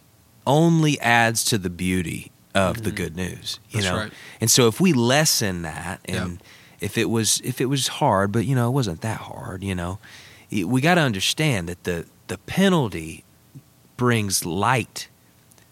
only 0.47 0.99
adds 1.01 1.45
to 1.45 1.57
the 1.59 1.71
beauty 1.71 2.31
of 2.55 2.83
the 2.83 2.91
good 2.91 3.15
news 3.17 3.59
you 3.71 3.81
Mm-hmm. 3.81 3.81
That's 3.81 3.87
know? 3.87 3.97
right. 4.03 4.13
and 4.41 4.51
so 4.51 4.69
if 4.69 4.81
we 4.81 4.93
lessen 4.93 5.63
that 5.63 6.01
and 6.05 6.43
if 6.81 6.99
it 6.99 7.09
was 7.09 7.41
if 7.45 7.61
it 7.61 7.67
was 7.67 7.89
hard 7.89 8.33
but 8.33 8.45
you 8.45 8.55
know 8.55 8.69
it 8.69 8.73
wasn't 8.73 9.01
that 9.03 9.21
hard 9.21 9.63
you 9.63 9.75
know 9.75 9.99
we 10.51 10.81
got 10.83 10.97
to 10.97 11.01
understand 11.01 11.69
that 11.69 11.85
the 11.85 12.05
the 12.27 12.37
penalty 12.39 13.25
brings 14.03 14.45
light 14.45 15.07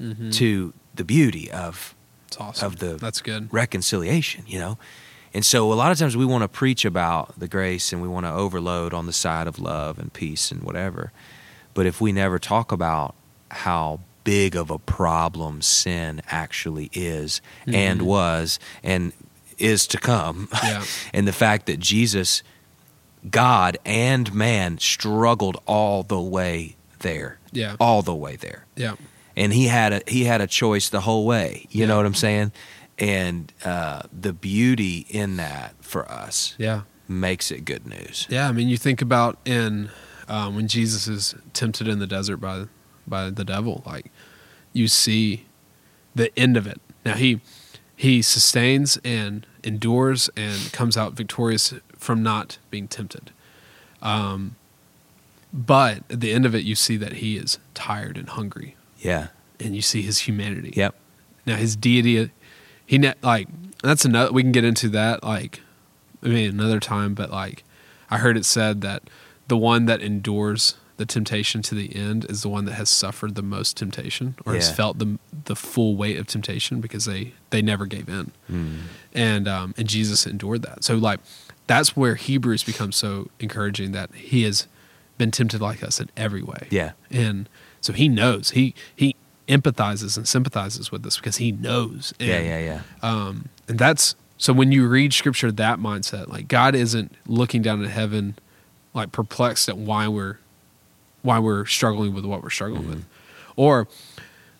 Mhm. 0.00 0.32
to 0.34 0.72
the 0.94 1.02
beauty 1.04 1.50
of 1.50 1.96
awesome 2.38 2.64
of 2.66 2.78
the 2.78 2.94
that's 2.94 3.20
good 3.20 3.52
reconciliation 3.52 4.44
you 4.46 4.56
know 4.58 4.78
and 5.34 5.44
so 5.44 5.72
a 5.72 5.75
lot 5.75 5.90
of 5.90 5.99
times 5.99 6.16
we 6.16 6.25
want 6.25 6.42
to 6.42 6.49
preach 6.49 6.84
about 6.84 7.37
the 7.38 7.49
grace 7.49 7.92
and 7.92 8.00
we 8.00 8.06
want 8.06 8.25
to 8.25 8.30
overload 8.32 8.94
on 8.94 9.06
the 9.06 9.12
side 9.12 9.49
of 9.49 9.58
love 9.58 9.99
and 9.99 10.12
peace 10.12 10.52
and 10.52 10.62
whatever 10.62 11.10
but 11.75 11.87
if 11.87 12.00
we 12.00 12.12
never 12.12 12.38
talk 12.38 12.70
about 12.70 13.16
how 13.66 13.99
big 14.22 14.54
of 14.54 14.70
a 14.70 14.78
problem 14.78 15.60
sin 15.60 16.22
actually 16.30 16.88
is 16.92 17.40
and 17.66 18.00
Mhm. 18.00 18.04
was 18.04 18.60
and 18.84 19.12
is 19.58 19.88
to 19.88 19.99
come 19.99 20.49
Yeah. 20.62 20.84
and 21.12 21.26
the 21.26 21.32
fact 21.32 21.66
that 21.66 21.80
Jesus 21.80 22.44
God 23.28 23.76
and 23.84 24.32
man 24.32 24.78
struggled 24.78 25.56
all 25.66 26.02
the 26.04 26.20
way 26.20 26.76
there 27.00 27.38
yeah 27.52 27.76
all 27.80 28.02
the 28.02 28.14
way 28.14 28.37
there 28.37 28.64
yeah 28.76 28.95
and 29.37 29.52
he 29.52 29.66
had 29.66 29.92
a 29.92 30.02
he 30.07 30.25
had 30.25 30.40
a 30.40 30.47
choice 30.47 30.88
the 30.88 31.00
whole 31.02 31.25
way. 31.26 31.66
You 31.71 31.80
Yeah. 31.83 31.87
know 31.87 31.97
what 31.97 32.07
I'm 32.07 32.14
saying? 32.14 32.52
And 32.99 33.52
uh, 33.64 34.02
the 34.12 34.33
beauty 34.33 35.07
in 35.09 35.37
that 35.37 35.75
for 35.80 36.11
us 36.11 36.54
yeah 36.59 36.83
makes 37.09 37.50
it 37.50 37.64
good 37.64 37.87
news. 37.87 38.26
Yeah, 38.28 38.49
I 38.49 38.52
mean, 38.52 38.69
you 38.69 38.76
think 38.76 39.00
about 39.00 39.38
in 39.45 39.90
um, 40.28 40.54
when 40.57 40.69
Jesus 40.69 41.09
is 41.09 41.35
tempted 41.54 41.88
in 41.88 41.99
the 42.00 42.07
desert 42.07 42.37
by 42.38 42.66
by 43.07 43.30
the 43.30 43.45
devil, 43.45 43.83
like 43.87 44.11
you 44.73 44.87
see 44.88 45.47
the 46.14 46.37
end 46.38 46.57
of 46.57 46.66
it. 46.66 46.80
Now 47.04 47.14
he 47.14 47.40
he 47.97 48.23
sustains 48.23 48.99
and 49.04 49.47
endures 49.64 50.28
and 50.37 50.73
comes 50.73 50.97
out 50.97 51.14
victorious 51.14 51.73
from 51.97 52.23
not 52.23 52.59
being 52.71 52.88
tempted. 52.88 53.30
Um, 54.02 54.57
but 55.52 55.99
at 56.11 56.21
the 56.21 56.33
end 56.33 56.47
of 56.47 56.54
it, 56.54 56.64
you 56.64 56.75
see 56.75 56.97
that 56.97 57.14
he 57.14 57.37
is 57.37 57.59
tired 57.75 58.16
and 58.16 58.28
hungry, 58.28 58.76
Yeah. 58.99 59.28
and 59.59 59.75
you 59.75 59.83
see 59.83 60.02
his 60.02 60.21
humanity. 60.21 60.73
Yep. 60.76 60.95
Now 61.47 61.57
his 61.57 61.76
deity, 61.76 62.30
he 62.87 62.99
ne- 62.99 63.14
like 63.23 63.49
that's 63.83 64.04
another. 64.04 64.33
We 64.33 64.42
can 64.42 64.52
get 64.52 64.64
into 64.64 64.88
that 64.90 65.25
like, 65.25 65.61
I 66.23 66.28
mean 66.28 66.50
another 66.50 66.80
time. 66.80 67.14
But 67.14 67.30
like, 67.30 67.64
I 68.11 68.19
heard 68.19 68.37
it 68.37 68.45
said 68.45 68.80
that 68.83 69.02
the 69.49 69.57
one 69.57 69.87
that 69.87 70.00
endures 70.02 70.76
the 70.99 71.07
temptation 71.07 71.62
to 71.62 71.75
the 71.75 71.97
end 71.97 72.26
is 72.28 72.42
the 72.42 72.50
one 72.50 72.66
that 72.66 72.75
has 72.75 72.90
suffered 72.90 73.35
the 73.35 73.42
most 73.42 73.76
temptation 73.78 74.35
or 74.45 74.54
has 74.54 74.71
felt 74.71 74.99
the 74.99 75.19
the 75.47 75.57
full 75.57 75.97
weight 75.97 76.19
of 76.19 76.26
temptation 76.26 76.80
because 76.83 77.07
they 77.07 77.33
they 77.49 77.62
never 77.62 77.87
gave 77.87 78.09
in, 78.09 78.33
Mm. 78.52 78.76
and 79.14 79.49
um 79.49 79.75
and 79.78 79.88
Jesus 79.88 80.26
endured 80.26 80.61
that. 80.62 80.85
So 80.85 80.97
like, 80.97 81.21
that's 81.66 81.97
where 81.97 82.16
Hebrews 82.16 82.62
becomes 82.64 82.97
so 82.97 83.30
encouraging 83.40 83.92
that 83.92 84.14
he 84.14 84.42
has 84.42 84.69
been 85.20 85.30
tempted 85.30 85.60
like 85.60 85.82
us 85.88 86.00
in 86.00 86.08
every 86.16 86.42
way 86.42 86.66
Yeah. 86.70 86.92
and 87.10 87.48
so 87.80 87.92
he 87.92 88.08
knows 88.08 88.50
he 88.50 88.74
he 88.96 89.14
empathizes 89.48 90.16
and 90.16 90.26
sympathizes 90.26 90.90
with 90.92 91.04
us 91.06 91.16
because 91.16 91.36
he 91.36 91.52
knows 91.52 92.12
and, 92.18 92.28
Yeah. 92.28 92.40
Yeah. 92.40 92.58
Yeah. 92.70 92.80
um 93.10 93.48
and 93.68 93.78
that's 93.78 94.14
so 94.38 94.52
when 94.52 94.72
you 94.72 94.86
read 94.88 95.12
scripture 95.12 95.50
that 95.52 95.78
mindset 95.78 96.28
like 96.28 96.48
god 96.48 96.74
isn't 96.74 97.14
looking 97.26 97.60
down 97.62 97.84
at 97.84 97.90
heaven 97.90 98.36
like 98.94 99.12
perplexed 99.12 99.68
at 99.68 99.76
why 99.76 100.08
we're 100.08 100.38
why 101.22 101.38
we're 101.38 101.66
struggling 101.66 102.14
with 102.14 102.24
what 102.24 102.42
we're 102.42 102.50
struggling 102.50 102.88
with 102.88 103.04
or 103.56 103.86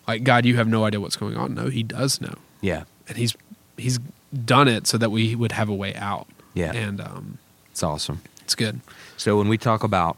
like 0.07 0.23
god 0.23 0.45
you 0.45 0.55
have 0.57 0.67
no 0.67 0.85
idea 0.85 0.99
what's 0.99 1.15
going 1.17 1.35
on 1.37 1.53
no 1.55 1.67
he 1.69 1.83
does 1.83 2.21
know 2.21 2.35
Yeah. 2.61 2.83
and 3.07 3.17
he's 3.17 3.35
he's 3.77 3.97
done 4.45 4.67
it 4.67 4.85
so 4.87 4.97
that 4.99 5.09
we 5.09 5.35
would 5.35 5.53
have 5.53 5.69
a 5.69 5.73
way 5.75 5.95
out 5.95 6.27
Yeah. 6.53 6.71
and 6.73 7.01
um 7.01 7.37
It's 7.71 7.81
awesome. 7.83 8.21
it's 8.43 8.55
good 8.55 8.81
So 9.17 9.37
when 9.37 9.47
we 9.47 9.57
talk 9.57 9.83
about 9.83 10.17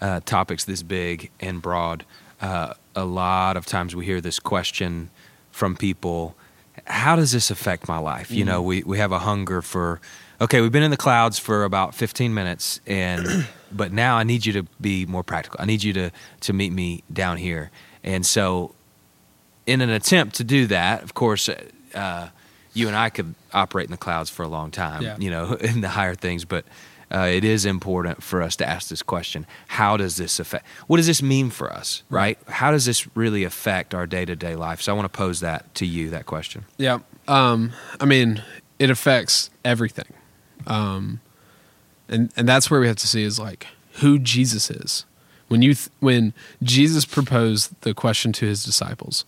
uh, 0.00 0.20
topics 0.24 0.64
this 0.64 0.82
big 0.82 1.30
and 1.40 1.60
broad, 1.62 2.04
uh, 2.40 2.74
a 2.94 3.04
lot 3.04 3.56
of 3.56 3.66
times 3.66 3.94
we 3.94 4.04
hear 4.06 4.20
this 4.20 4.38
question 4.38 5.10
from 5.50 5.76
people: 5.76 6.34
How 6.86 7.16
does 7.16 7.32
this 7.32 7.50
affect 7.50 7.88
my 7.88 7.98
life? 7.98 8.30
You 8.30 8.44
know, 8.44 8.62
we 8.62 8.82
we 8.82 8.98
have 8.98 9.12
a 9.12 9.20
hunger 9.20 9.62
for. 9.62 10.00
Okay, 10.42 10.62
we've 10.62 10.72
been 10.72 10.82
in 10.82 10.90
the 10.90 10.96
clouds 10.96 11.38
for 11.38 11.64
about 11.64 11.94
15 11.94 12.32
minutes, 12.32 12.80
and 12.86 13.46
but 13.72 13.92
now 13.92 14.16
I 14.16 14.22
need 14.24 14.46
you 14.46 14.54
to 14.54 14.62
be 14.80 15.04
more 15.04 15.22
practical. 15.22 15.60
I 15.60 15.66
need 15.66 15.82
you 15.82 15.92
to 15.92 16.10
to 16.40 16.52
meet 16.54 16.72
me 16.72 17.02
down 17.12 17.36
here, 17.36 17.70
and 18.02 18.24
so 18.24 18.74
in 19.66 19.82
an 19.82 19.90
attempt 19.90 20.36
to 20.36 20.44
do 20.44 20.66
that, 20.66 21.02
of 21.02 21.12
course, 21.12 21.48
uh, 21.94 22.28
you 22.72 22.86
and 22.88 22.96
I 22.96 23.10
could 23.10 23.34
operate 23.52 23.84
in 23.84 23.90
the 23.90 23.98
clouds 23.98 24.30
for 24.30 24.42
a 24.42 24.48
long 24.48 24.70
time, 24.70 25.02
Yeah. 25.02 25.16
you 25.18 25.30
know, 25.30 25.52
in 25.60 25.82
the 25.82 25.88
higher 25.90 26.14
things. 26.14 26.44
But 26.46 26.64
uh, 27.12 27.28
it 27.30 27.44
is 27.44 27.64
important 27.64 28.22
for 28.22 28.42
us 28.42 28.56
to 28.56 28.68
ask 28.68 28.88
this 28.88 29.02
question: 29.02 29.46
How 29.68 29.96
does 29.96 30.16
this 30.16 30.38
affect? 30.38 30.66
What 30.86 30.98
does 30.98 31.06
this 31.06 31.22
mean 31.22 31.50
for 31.50 31.72
us? 31.72 32.02
Right? 32.10 32.38
How 32.48 32.70
does 32.70 32.84
this 32.84 33.06
really 33.16 33.44
affect 33.44 33.94
our 33.94 34.06
day 34.06 34.24
to 34.24 34.36
day 34.36 34.56
life? 34.56 34.80
So 34.80 34.92
I 34.92 34.96
want 34.96 35.12
to 35.12 35.16
pose 35.16 35.40
that 35.40 35.74
to 35.76 35.86
you. 35.86 36.10
That 36.10 36.26
question. 36.26 36.64
Yeah. 36.76 37.00
Um, 37.28 37.72
I 38.00 38.04
mean, 38.04 38.42
it 38.78 38.90
affects 38.90 39.50
everything. 39.64 40.12
Um, 40.66 41.20
and 42.08 42.32
and 42.36 42.48
that's 42.48 42.70
where 42.70 42.80
we 42.80 42.86
have 42.86 42.96
to 42.96 43.06
see 43.06 43.22
is 43.22 43.38
like 43.38 43.66
who 43.94 44.18
Jesus 44.18 44.70
is. 44.70 45.04
When 45.48 45.62
you 45.62 45.74
th- 45.74 45.90
when 46.00 46.32
Jesus 46.62 47.04
proposed 47.04 47.74
the 47.80 47.94
question 47.94 48.32
to 48.34 48.46
his 48.46 48.64
disciples, 48.64 49.24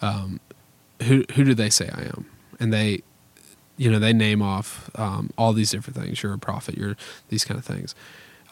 um, 0.00 0.40
who 1.02 1.24
who 1.34 1.44
do 1.44 1.54
they 1.54 1.70
say 1.70 1.90
I 1.92 2.02
am? 2.02 2.26
And 2.58 2.72
they, 2.72 3.02
you 3.76 3.90
know, 3.90 3.98
they 3.98 4.12
name 4.12 4.42
off 4.42 4.90
um, 4.98 5.30
all 5.38 5.52
these 5.52 5.70
different 5.70 5.98
things. 5.98 6.22
You're 6.22 6.34
a 6.34 6.38
prophet. 6.38 6.76
You're 6.76 6.96
these 7.28 7.44
kind 7.44 7.58
of 7.58 7.64
things. 7.64 7.94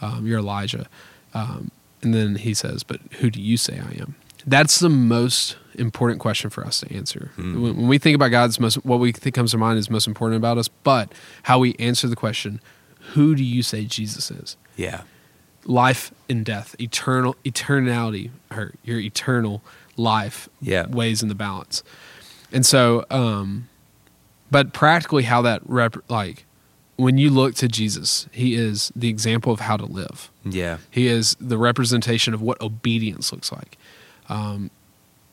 Um, 0.01 0.27
you're 0.27 0.39
Elijah. 0.39 0.87
Um, 1.35 1.71
and 2.03 2.15
then 2.15 2.37
he 2.37 2.55
says, 2.55 2.83
"But 2.83 3.01
who 3.21 3.31
do 3.31 3.41
you 3.41 3.57
say 3.57 3.79
I 3.79 4.01
am?" 4.01 4.15
That's 4.47 4.79
the 4.79 4.89
most 4.89 5.57
important 5.75 6.19
question 6.21 6.49
for 6.51 6.65
us 6.67 6.81
to 6.81 6.93
answer. 6.95 7.31
Mm. 7.37 7.61
When, 7.63 7.77
when 7.77 7.89
we 7.89 7.99
think 7.99 8.15
about 8.15 8.29
God's 8.31 8.59
most, 8.59 8.77
what 8.87 8.99
we 8.99 9.13
think 9.13 9.35
comes 9.35 9.51
to 9.51 9.59
mind 9.59 9.79
is 9.79 9.91
most 9.91 10.07
important 10.07 10.39
about 10.39 10.57
us. 10.57 10.69
But 10.69 11.13
how 11.45 11.59
we 11.59 11.75
answer 11.79 12.09
the 12.09 12.17
question, 12.17 12.61
"Who 13.13 13.35
do 13.35 13.45
you 13.45 13.63
say 13.63 13.85
Jesus 13.85 14.31
is?" 14.31 14.57
Yeah. 14.77 15.03
life 15.67 16.11
and 16.31 16.43
death, 16.43 16.75
eternal 16.81 17.37
eternality, 17.45 18.31
or 18.51 18.73
your 18.83 18.99
eternal 18.99 19.63
life 19.99 20.49
Yeah. 20.63 20.87
weighs 20.89 21.23
in 21.23 21.29
the 21.29 21.35
balance. 21.35 21.83
And 22.51 22.65
so, 22.65 23.05
um, 23.11 23.69
but 24.51 24.73
practically, 24.73 25.25
how 25.25 25.43
that 25.43 25.63
rep 25.65 25.97
like 26.09 26.45
when 27.01 27.17
you 27.17 27.31
look 27.31 27.55
to 27.57 27.67
Jesus, 27.67 28.29
He 28.31 28.55
is 28.55 28.93
the 28.95 29.09
example 29.09 29.53
of 29.53 29.61
how 29.61 29.77
to 29.77 29.87
live. 29.87 30.31
Yeah. 30.45 30.79
He 30.91 31.07
is 31.07 31.37
the 31.41 31.57
representation 31.57 32.35
of 32.35 32.43
what 32.43 32.61
obedience 32.61 33.33
looks 33.33 33.51
like. 33.51 33.79
Um, 34.29 34.71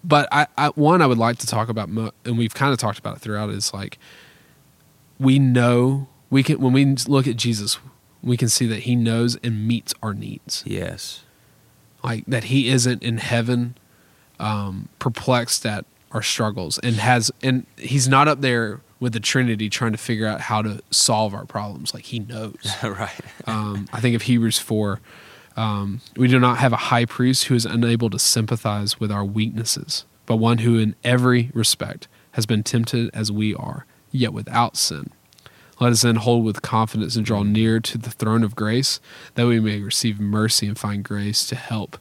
but 0.04 0.30
I, 0.32 0.48
I, 0.58 0.70
one, 0.70 1.02
I 1.02 1.08
would 1.08 1.18
like 1.18 1.38
to 1.40 1.48
talk 1.48 1.68
about, 1.68 1.90
and 1.90 2.38
we've 2.38 2.54
kind 2.54 2.72
of 2.72 2.80
talked 2.80 3.00
about 3.00 3.18
it 3.18 3.20
throughout. 3.20 3.50
Is 3.50 3.74
like 3.74 4.00
we 5.20 5.40
know 5.40 6.08
we 6.30 6.42
can 6.42 6.60
when 6.62 6.72
we 6.72 6.86
look 6.86 7.28
at 7.28 7.36
Jesus, 7.36 7.80
we 8.24 8.38
can 8.38 8.48
see 8.48 8.66
that 8.68 8.82
He 8.82 8.96
knows 8.96 9.36
and 9.44 9.68
meets 9.68 9.94
our 10.02 10.14
needs. 10.14 10.64
Yes. 10.66 11.24
Like 12.04 12.24
that 12.28 12.46
He 12.46 12.70
isn't 12.70 13.04
in 13.04 13.18
heaven, 13.18 13.78
um, 14.40 14.88
perplexed 15.00 15.66
at 15.66 15.86
our 16.14 16.22
struggles, 16.22 16.80
and 16.80 16.96
has 16.96 17.30
and 17.44 17.66
He's 17.78 18.08
not 18.08 18.30
up 18.30 18.40
there 18.40 18.80
with 19.00 19.14
the 19.14 19.20
Trinity 19.20 19.70
trying 19.70 19.92
to 19.92 19.98
figure 19.98 20.26
out 20.28 20.42
how 20.42 20.62
to 20.62 20.82
solve 20.92 21.34
our 21.34 21.46
problems. 21.46 21.94
Like 21.94 22.06
He 22.06 22.20
knows. 22.20 22.56
right. 22.84 23.20
Um, 23.46 23.88
I 23.94 24.00
think 24.00 24.16
of 24.16 24.24
Hebrews 24.24 24.60
4. 24.60 25.00
Um, 25.56 26.02
we 26.16 26.28
do 26.28 26.40
not 26.40 26.58
have 26.60 26.74
a 26.74 26.78
high 26.78 27.06
priest 27.06 27.46
who 27.46 27.56
is 27.56 27.66
unable 27.66 28.10
to 28.12 28.20
sympathize 28.20 29.00
with 29.00 29.12
our 29.12 29.26
weaknesses, 29.26 30.06
but 30.26 30.36
one 30.38 30.60
who, 30.60 30.78
in 30.78 30.96
every 31.04 31.50
respect, 31.54 32.08
has 32.32 32.46
been 32.46 32.62
tempted 32.64 33.10
as 33.14 33.32
we 33.32 33.56
are, 33.56 33.86
yet 34.12 34.34
without 34.34 34.78
sin. 34.78 35.10
Let 35.80 35.92
us 35.92 36.02
then 36.02 36.18
hold 36.18 36.44
with 36.44 36.62
confidence 36.62 37.16
and 37.16 37.26
draw 37.26 37.44
near 37.44 37.80
to 37.80 37.98
the 37.98 38.10
throne 38.12 38.44
of 38.44 38.56
grace, 38.56 39.00
that 39.36 39.48
we 39.48 39.60
may 39.60 39.80
receive 39.82 40.20
mercy 40.20 40.68
and 40.68 40.78
find 40.78 41.04
grace 41.04 41.46
to 41.48 41.56
help 41.56 41.98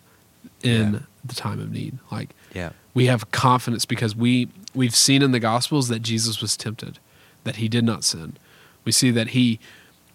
in 0.62 0.92
Yeah. 0.94 0.98
The 1.28 1.34
time 1.34 1.60
of 1.60 1.70
need. 1.70 1.98
Like 2.10 2.30
Yeah. 2.54 2.70
we 2.94 3.06
have 3.06 3.30
confidence 3.30 3.84
because 3.84 4.14
we 4.16 4.48
we've 4.74 4.94
seen 4.94 5.22
in 5.22 5.32
the 5.32 5.40
gospels 5.40 5.88
that 5.88 6.00
Jesus 6.00 6.40
was 6.40 6.56
tempted, 6.56 6.98
that 7.44 7.56
he 7.56 7.68
did 7.68 7.84
not 7.84 8.04
sin. 8.04 8.36
We 8.84 8.92
see 8.92 9.10
that 9.12 9.28
he 9.28 9.58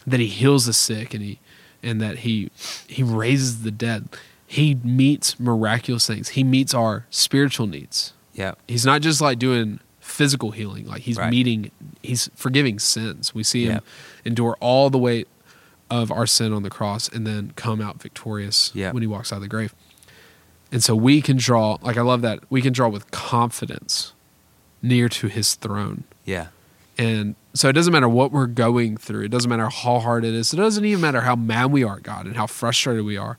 that 0.08 0.20
he 0.20 0.28
heals 0.28 0.66
the 0.66 0.74
sick 0.74 1.14
and 1.14 1.24
he 1.24 1.40
and 1.84 2.00
that 2.02 2.20
he 2.20 2.50
he 2.88 3.04
raises 3.04 3.64
the 3.64 3.72
dead. 3.72 4.10
He 4.48 4.76
meets 4.84 5.40
miraculous 5.40 6.06
things. 6.08 6.30
He 6.30 6.44
meets 6.44 6.74
our 6.74 7.06
spiritual 7.10 7.68
needs. 7.68 8.14
Yeah. 8.34 8.54
He's 8.68 8.86
not 8.86 9.02
just 9.02 9.22
like 9.22 9.40
doing 9.40 9.80
physical 10.00 10.52
healing, 10.52 10.88
like 10.88 11.02
he's 11.04 11.18
Right. 11.18 11.30
meeting 11.30 11.72
he's 12.04 12.30
forgiving 12.36 12.80
sins. 12.80 13.34
We 13.34 13.44
see 13.44 13.66
him 13.66 13.72
Yeah. 13.76 13.80
endure 14.26 14.58
all 14.60 14.90
the 14.90 14.98
weight 14.98 15.28
of 15.90 16.12
our 16.12 16.26
sin 16.26 16.52
on 16.54 16.64
the 16.64 16.70
cross 16.70 17.08
and 17.10 17.26
then 17.28 17.52
come 17.56 17.82
out 17.82 18.02
victorious 18.02 18.72
Yeah. 18.74 18.92
when 18.92 19.04
he 19.04 19.08
walks 19.08 19.32
out 19.32 19.38
of 19.38 19.42
the 19.42 19.48
grave. 19.48 19.74
And 20.72 20.84
so 20.84 20.96
we 20.96 21.22
can 21.22 21.38
draw, 21.38 21.78
like 21.82 21.98
I 21.98 22.02
love 22.02 22.22
that, 22.22 22.40
we 22.50 22.62
can 22.62 22.72
draw 22.74 22.88
with 22.90 23.12
confidence 23.12 24.14
near 24.82 25.10
to 25.10 25.28
his 25.28 25.56
throne. 25.56 26.06
Yeah. 26.26 26.48
And 26.98 27.36
so 27.54 27.68
it 27.68 27.74
doesn't 27.74 27.92
matter 27.92 28.08
what 28.08 28.32
we're 28.32 28.46
going 28.48 28.96
through. 28.98 29.24
It 29.26 29.30
doesn't 29.32 29.50
matter 29.50 29.68
how 29.70 30.00
hard 30.00 30.24
it 30.24 30.34
is. 30.34 30.54
It 30.54 30.58
doesn't 30.58 30.86
even 30.86 31.02
matter 31.02 31.22
how 31.22 31.36
mad 31.36 31.72
we 31.72 31.84
are 31.84 31.98
at 31.98 32.04
God 32.04 32.26
and 32.26 32.36
how 32.36 32.48
frustrated 32.48 33.04
we 33.04 33.18
are 33.18 33.38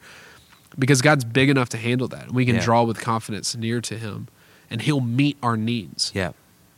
because 0.79 1.01
God's 1.01 1.25
big 1.25 1.49
enough 1.49 1.69
to 1.71 1.77
handle 1.79 2.09
that. 2.09 2.33
We 2.33 2.45
can 2.45 2.57
Yeah. 2.57 2.63
draw 2.65 2.83
with 2.83 2.99
confidence 3.01 3.57
near 3.57 3.81
to 3.83 3.99
him 3.99 4.29
and 4.71 4.83
he'll 4.83 5.01
meet 5.01 5.37
our 5.43 5.57
needs. 5.57 6.11
Yeah. 6.15 6.33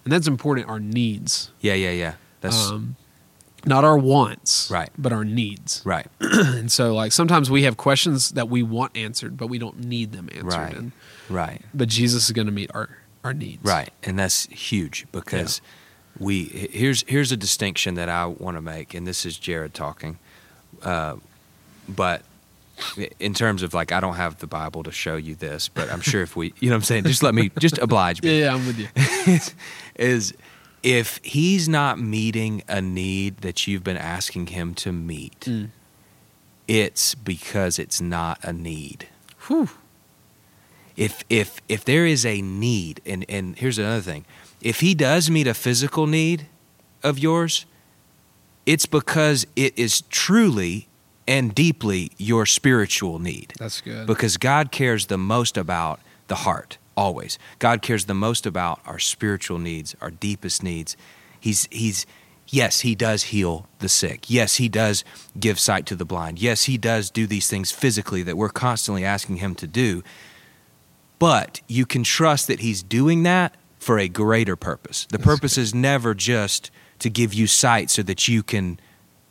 And 0.05 0.13
that's 0.13 0.27
important, 0.29 0.69
our 0.69 0.81
needs. 0.81 1.51
Yeah. 1.61 1.75
Yeah. 1.75 1.91
Yeah. 1.93 2.15
That's 2.41 2.69
Um, 2.71 2.97
not 3.67 3.85
our 3.85 3.97
wants, 3.99 4.71
Right. 4.71 4.91
but 4.99 5.13
our 5.13 5.25
needs. 5.25 5.83
right. 5.85 6.07
And 6.21 6.71
so 6.71 6.95
like 6.95 7.13
sometimes 7.13 7.51
we 7.51 7.63
have 7.65 7.77
questions 7.77 8.31
that 8.31 8.49
we 8.49 8.63
want 8.63 8.97
answered, 8.97 9.37
but 9.37 9.49
we 9.49 9.59
don't 9.59 9.79
need 9.85 10.13
them 10.13 10.29
answered. 10.33 10.45
Right. 10.59 10.77
And, 10.77 10.93
Right. 11.31 11.63
but 11.73 11.89
Jesus 11.89 12.25
is 12.27 12.31
going 12.33 12.47
to 12.47 12.53
meet 12.53 12.71
our, 12.75 12.89
our 13.23 13.33
needs. 13.33 13.65
Right, 13.65 13.91
and 14.03 14.19
that's 14.19 14.47
huge 14.47 15.07
because 15.13 15.61
we 16.19 16.45
here's 16.45 17.03
here's 17.09 17.33
a 17.33 17.37
distinction 17.37 17.95
that 17.95 18.09
I 18.09 18.27
want 18.27 18.57
to 18.57 18.61
make, 18.61 18.93
and 18.95 19.07
this 19.07 19.25
is 19.27 19.39
Jared 19.39 19.73
talking, 19.75 20.19
uh, 20.83 21.17
but 21.89 22.23
in 23.19 23.35
terms 23.35 23.63
of 23.63 23.73
like 23.73 23.91
I 23.93 24.01
don't 24.01 24.17
have 24.17 24.39
the 24.39 24.47
Bible 24.47 24.83
to 24.83 24.93
show 24.93 25.17
you 25.17 25.35
this, 25.35 25.69
but 25.69 25.91
I'm 25.91 26.01
sure 26.03 26.23
if 26.23 26.37
we, 26.37 26.53
you 26.61 26.69
know, 26.69 26.75
what 26.75 26.79
I'm 26.79 26.83
saying, 26.85 27.05
just 27.05 27.23
let 27.23 27.35
me 27.35 27.51
just 27.59 27.79
oblige 27.79 28.21
Yeah, 28.23 28.31
me. 28.31 28.41
yeah, 28.43 28.55
I'm 28.55 28.67
with 28.67 28.79
you. 28.79 28.89
is, 29.33 29.55
is 29.97 30.35
if 30.85 31.19
he's 31.25 31.69
not 31.69 31.99
meeting 31.99 32.63
a 32.69 32.81
need 32.81 33.39
that 33.39 33.67
you've 33.67 33.83
been 33.83 33.97
asking 33.97 34.49
him 34.49 34.75
to 34.75 34.93
meet, 34.93 35.41
Mm. 35.41 35.71
it's 36.69 37.15
because 37.15 37.79
it's 37.79 38.01
not 38.01 38.39
a 38.45 38.53
need 38.53 39.09
Whew. 39.49 39.71
if 40.97 41.25
if 41.29 41.61
if 41.69 41.85
there 41.85 42.07
is 42.07 42.25
a 42.25 42.41
need 42.41 43.01
and 43.05 43.25
and 43.29 43.57
here's 43.59 43.79
another 43.79 44.01
thing 44.03 44.25
if 44.61 44.81
he 44.81 44.95
does 44.95 45.31
meet 45.31 45.47
a 45.47 45.55
physical 45.55 46.07
need 46.07 46.47
of 47.03 47.19
yours 47.19 47.67
it's 48.67 48.87
because 48.87 49.47
it 49.57 49.79
is 49.79 50.03
truly 50.09 50.89
and 51.27 51.55
deeply 51.55 52.11
your 52.17 52.47
spiritual 52.47 53.19
need 53.19 53.53
That's 53.59 53.81
good. 53.83 54.07
because 54.07 54.37
God 54.39 54.71
cares 54.73 55.07
the 55.07 55.19
most 55.19 55.57
about 55.59 56.01
the 56.29 56.37
heart 56.37 56.79
always. 56.97 57.39
God 57.59 57.83
cares 57.83 58.07
the 58.07 58.15
most 58.15 58.47
about 58.47 58.81
our 58.87 58.99
spiritual 58.99 59.59
needs 59.59 59.95
our 60.01 60.11
deepest 60.11 60.63
needs. 60.63 60.97
He's 61.39 61.69
he's 61.71 62.07
yes 62.49 62.81
he 62.81 62.95
does 62.95 63.25
heal 63.25 63.67
the 63.79 63.89
sick. 63.89 64.31
Yes 64.31 64.57
he 64.57 64.69
does 64.69 65.05
give 65.39 65.59
sight 65.59 65.87
to 65.87 65.97
the 65.97 66.05
blind. 66.05 66.39
Yes 66.39 66.65
he 66.65 66.79
does 66.79 67.11
do 67.11 67.27
these 67.27 67.49
things 67.49 67.73
physically 67.73 68.23
that 68.23 68.37
we're 68.37 68.49
constantly 68.49 69.05
asking 69.05 69.37
him 69.37 69.55
to 69.57 69.67
do. 69.67 70.03
But 71.19 71.61
you 71.69 71.87
can 71.87 72.03
trust 72.03 72.49
that 72.49 72.61
he's 72.61 72.83
doing 72.83 73.23
that 73.23 73.55
for 73.79 73.99
a 73.99 74.09
greater 74.09 74.57
purpose. 74.57 75.07
The 75.07 75.19
That's 75.19 75.25
purpose 75.25 75.59
is 75.59 75.75
never 75.75 76.15
just 76.15 76.71
to 77.01 77.11
give 77.11 77.35
you 77.35 77.47
sight 77.47 77.91
so 77.91 78.03
that 78.03 78.29
you 78.29 78.43
can 78.43 78.81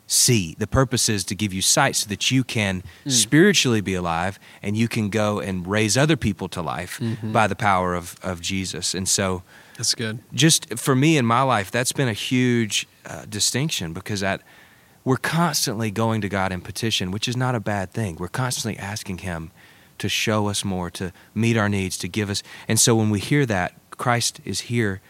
see. 0.06 0.54
The 0.58 0.66
purpose 0.66 1.08
is 1.08 1.24
to 1.24 1.34
give 1.34 1.52
you 1.54 1.62
sight 1.62 1.96
so 1.96 2.08
that 2.08 2.30
you 2.30 2.44
can 2.44 2.82
Mm. 3.06 3.10
spiritually 3.12 3.80
be 3.80 3.94
alive 3.94 4.38
and 4.62 4.76
you 4.76 4.86
can 4.88 5.08
go 5.08 5.40
and 5.40 5.66
raise 5.66 5.96
other 5.96 6.16
people 6.16 6.48
to 6.50 6.60
life 6.62 6.98
Mhm. 7.00 7.32
by 7.32 7.46
the 7.46 7.56
power 7.56 7.94
of, 7.94 8.16
of 8.22 8.40
Jesus. 8.40 8.94
And 8.94 9.08
so, 9.08 9.42
That's 9.78 9.94
good. 9.94 10.18
just 10.32 10.78
for 10.78 10.94
me 10.94 11.16
in 11.16 11.24
my 11.24 11.40
life, 11.42 11.70
that's 11.70 11.92
been 11.92 12.08
a 12.08 12.12
huge 12.12 12.86
uh, 13.06 13.24
distinction 13.28 13.92
because 13.92 14.22
we're 15.04 15.16
constantly 15.18 15.90
going 15.90 16.20
to 16.22 16.28
God 16.28 16.52
in 16.52 16.60
petition, 16.60 17.10
which 17.10 17.28
is 17.28 17.36
not 17.36 17.54
a 17.54 17.60
bad 17.60 17.92
thing. 17.92 18.16
We're 18.16 18.28
constantly 18.28 18.78
asking 18.78 19.18
Him 19.18 19.50
to 19.98 20.08
show 20.08 20.48
us 20.48 20.64
more, 20.64 20.90
to 20.90 21.12
meet 21.34 21.56
our 21.56 21.68
needs, 21.68 21.96
to 21.98 22.08
give 22.08 22.28
us. 22.30 22.42
And 22.68 22.78
so 22.80 22.94
when 22.96 23.10
we 23.10 23.20
hear 23.20 23.46
that 23.46 23.74
Christ 23.90 24.40
is 24.44 24.60
here 24.72 25.00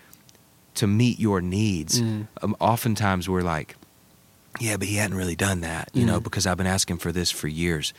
to 0.74 0.87
meet 0.87 1.18
your 1.20 1.40
needs, 1.40 2.00
Mm. 2.00 2.26
um, 2.42 2.57
oftentimes 2.61 3.28
we're 3.28 3.42
like, 3.42 3.76
yeah, 4.60 4.76
but 4.76 4.88
He 4.88 4.96
hadn't 4.96 5.16
really 5.16 5.36
done 5.36 5.60
that, 5.62 5.90
you 5.94 6.04
know, 6.06 6.20
Mm. 6.20 6.24
because 6.24 6.46
I've 6.46 6.56
been 6.56 6.66
asking 6.66 6.98
for 6.98 7.12
this 7.12 7.30
for 7.30 7.48
years. 7.48 7.92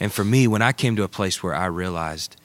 And 0.00 0.12
for 0.12 0.24
me, 0.24 0.46
when 0.48 0.62
I 0.62 0.72
came 0.72 0.96
to 0.96 1.02
a 1.02 1.08
place 1.08 1.42
where 1.42 1.54
I 1.54 1.66
realized 1.66 2.36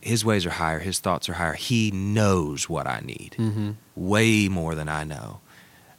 His 0.00 0.24
ways 0.24 0.44
are 0.46 0.50
higher, 0.50 0.80
His 0.80 0.98
thoughts 0.98 1.28
are 1.28 1.34
higher, 1.34 1.54
He 1.54 1.90
knows 1.92 2.68
what 2.68 2.86
I 2.86 3.00
need 3.04 3.36
Mm-hmm. 3.38 3.70
way 3.94 4.48
more 4.48 4.74
than 4.74 4.88
I 4.88 5.04
know. 5.04 5.40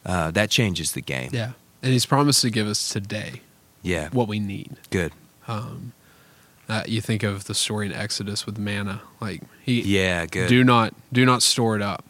Uh, 0.06 0.32
that 0.32 0.50
changes 0.50 0.92
the 0.92 1.02
game. 1.02 1.30
Yeah. 1.32 1.52
And 1.82 1.92
he's 1.94 2.06
promised 2.06 2.42
to 2.42 2.50
give 2.50 2.68
us 2.68 2.90
today 2.90 3.42
Yeah. 3.82 4.10
what 4.12 4.28
we 4.28 4.40
need. 4.40 4.76
Good. 4.90 5.14
Um, 5.48 5.94
uh, 6.70 6.84
you 6.88 7.00
think 7.02 7.24
of 7.24 7.46
the 7.46 7.54
story 7.54 7.86
in 7.88 7.94
Exodus 7.94 8.46
with 8.46 8.58
manna. 8.58 9.02
Like 9.22 9.42
he 9.62 9.82
Yeah. 9.82 10.26
Good. 10.26 10.50
do 10.50 10.64
not 10.64 10.94
do 11.12 11.26
not 11.26 11.42
store 11.44 11.76
it 11.78 11.82
up 11.82 12.04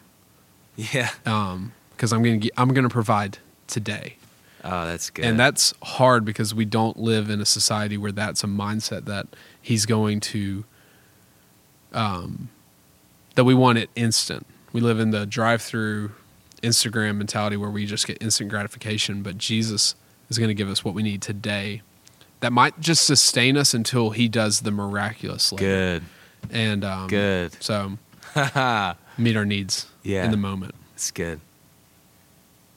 Yeah. 0.76 1.10
Um, 1.26 1.74
because 1.96 2.12
I'm 2.14 2.24
gonna 2.24 2.40
I'm 2.58 2.74
gonna 2.74 2.90
provide 2.90 3.38
today. 3.68 4.18
Oh, 4.64 4.86
that's 4.86 5.10
good. 5.10 5.26
And 5.26 5.40
that's 5.40 5.74
hard 5.84 6.24
because 6.26 6.56
we 6.56 6.64
don't 6.66 6.98
live 6.98 7.30
in 7.30 7.42
a 7.42 7.46
society 7.46 7.98
where 7.98 8.12
that's 8.14 8.44
a 8.44 8.48
mindset 8.48 9.06
that 9.06 9.28
he's 9.62 9.86
going 9.86 10.20
to 10.22 10.64
um 11.94 12.50
that 13.36 13.44
we 13.44 13.54
want 13.54 13.78
it 13.78 13.90
instant. 13.96 14.46
We 14.72 14.82
live 14.82 15.00
in 15.00 15.12
the 15.12 15.26
drive-through 15.26 16.12
Instagram 16.62 17.18
mentality 17.18 17.58
where 17.58 17.70
we 17.70 17.86
just 17.86 18.08
get 18.08 18.22
instant 18.22 18.50
gratification, 18.50 19.22
but 19.24 19.38
Jesus 19.38 19.96
is 20.30 20.38
going 20.38 20.48
to 20.48 20.54
give 20.54 20.70
us 20.70 20.84
what 20.86 20.94
we 20.94 21.04
need 21.04 21.22
today. 21.22 21.82
That 22.40 22.54
might 22.54 22.80
just 22.80 23.06
sustain 23.06 23.58
us 23.58 23.74
until 23.74 24.12
he 24.12 24.28
does 24.28 24.62
the 24.62 24.72
miraculous 24.72 25.52
later. 25.52 25.66
good. 25.66 26.04
And 26.52 26.84
um 26.84 27.08
Good. 27.08 27.62
so 27.62 27.98
meet 29.18 29.36
our 29.38 29.46
needs 29.46 29.88
Yeah. 30.04 30.26
in 30.26 30.32
the 30.32 30.38
moment. 30.38 30.76
it's 30.96 31.12
good. 31.12 31.40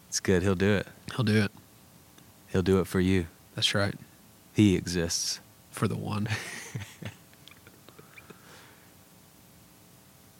It's 0.09 0.21
good. 0.21 0.43
He'll 0.43 0.55
do 0.55 0.73
it. 0.75 0.87
He'll 1.15 1.25
do 1.25 1.43
it. 1.43 1.51
He'll 2.49 2.63
do 2.63 2.81
it 2.81 2.87
for 2.87 3.01
you. 3.01 3.27
That's 3.55 3.75
right. 3.75 3.95
He 4.55 4.77
exists. 4.77 5.41
For 5.71 5.89
the 5.89 5.97
one. 5.97 6.29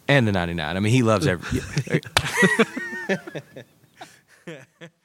And 0.09 0.27
the 0.27 0.33
99. 0.33 0.77
I 0.77 0.81
mean, 0.81 0.93
he 0.93 1.03
loves 1.03 1.27
uh, 1.27 1.31
every. 1.33 1.61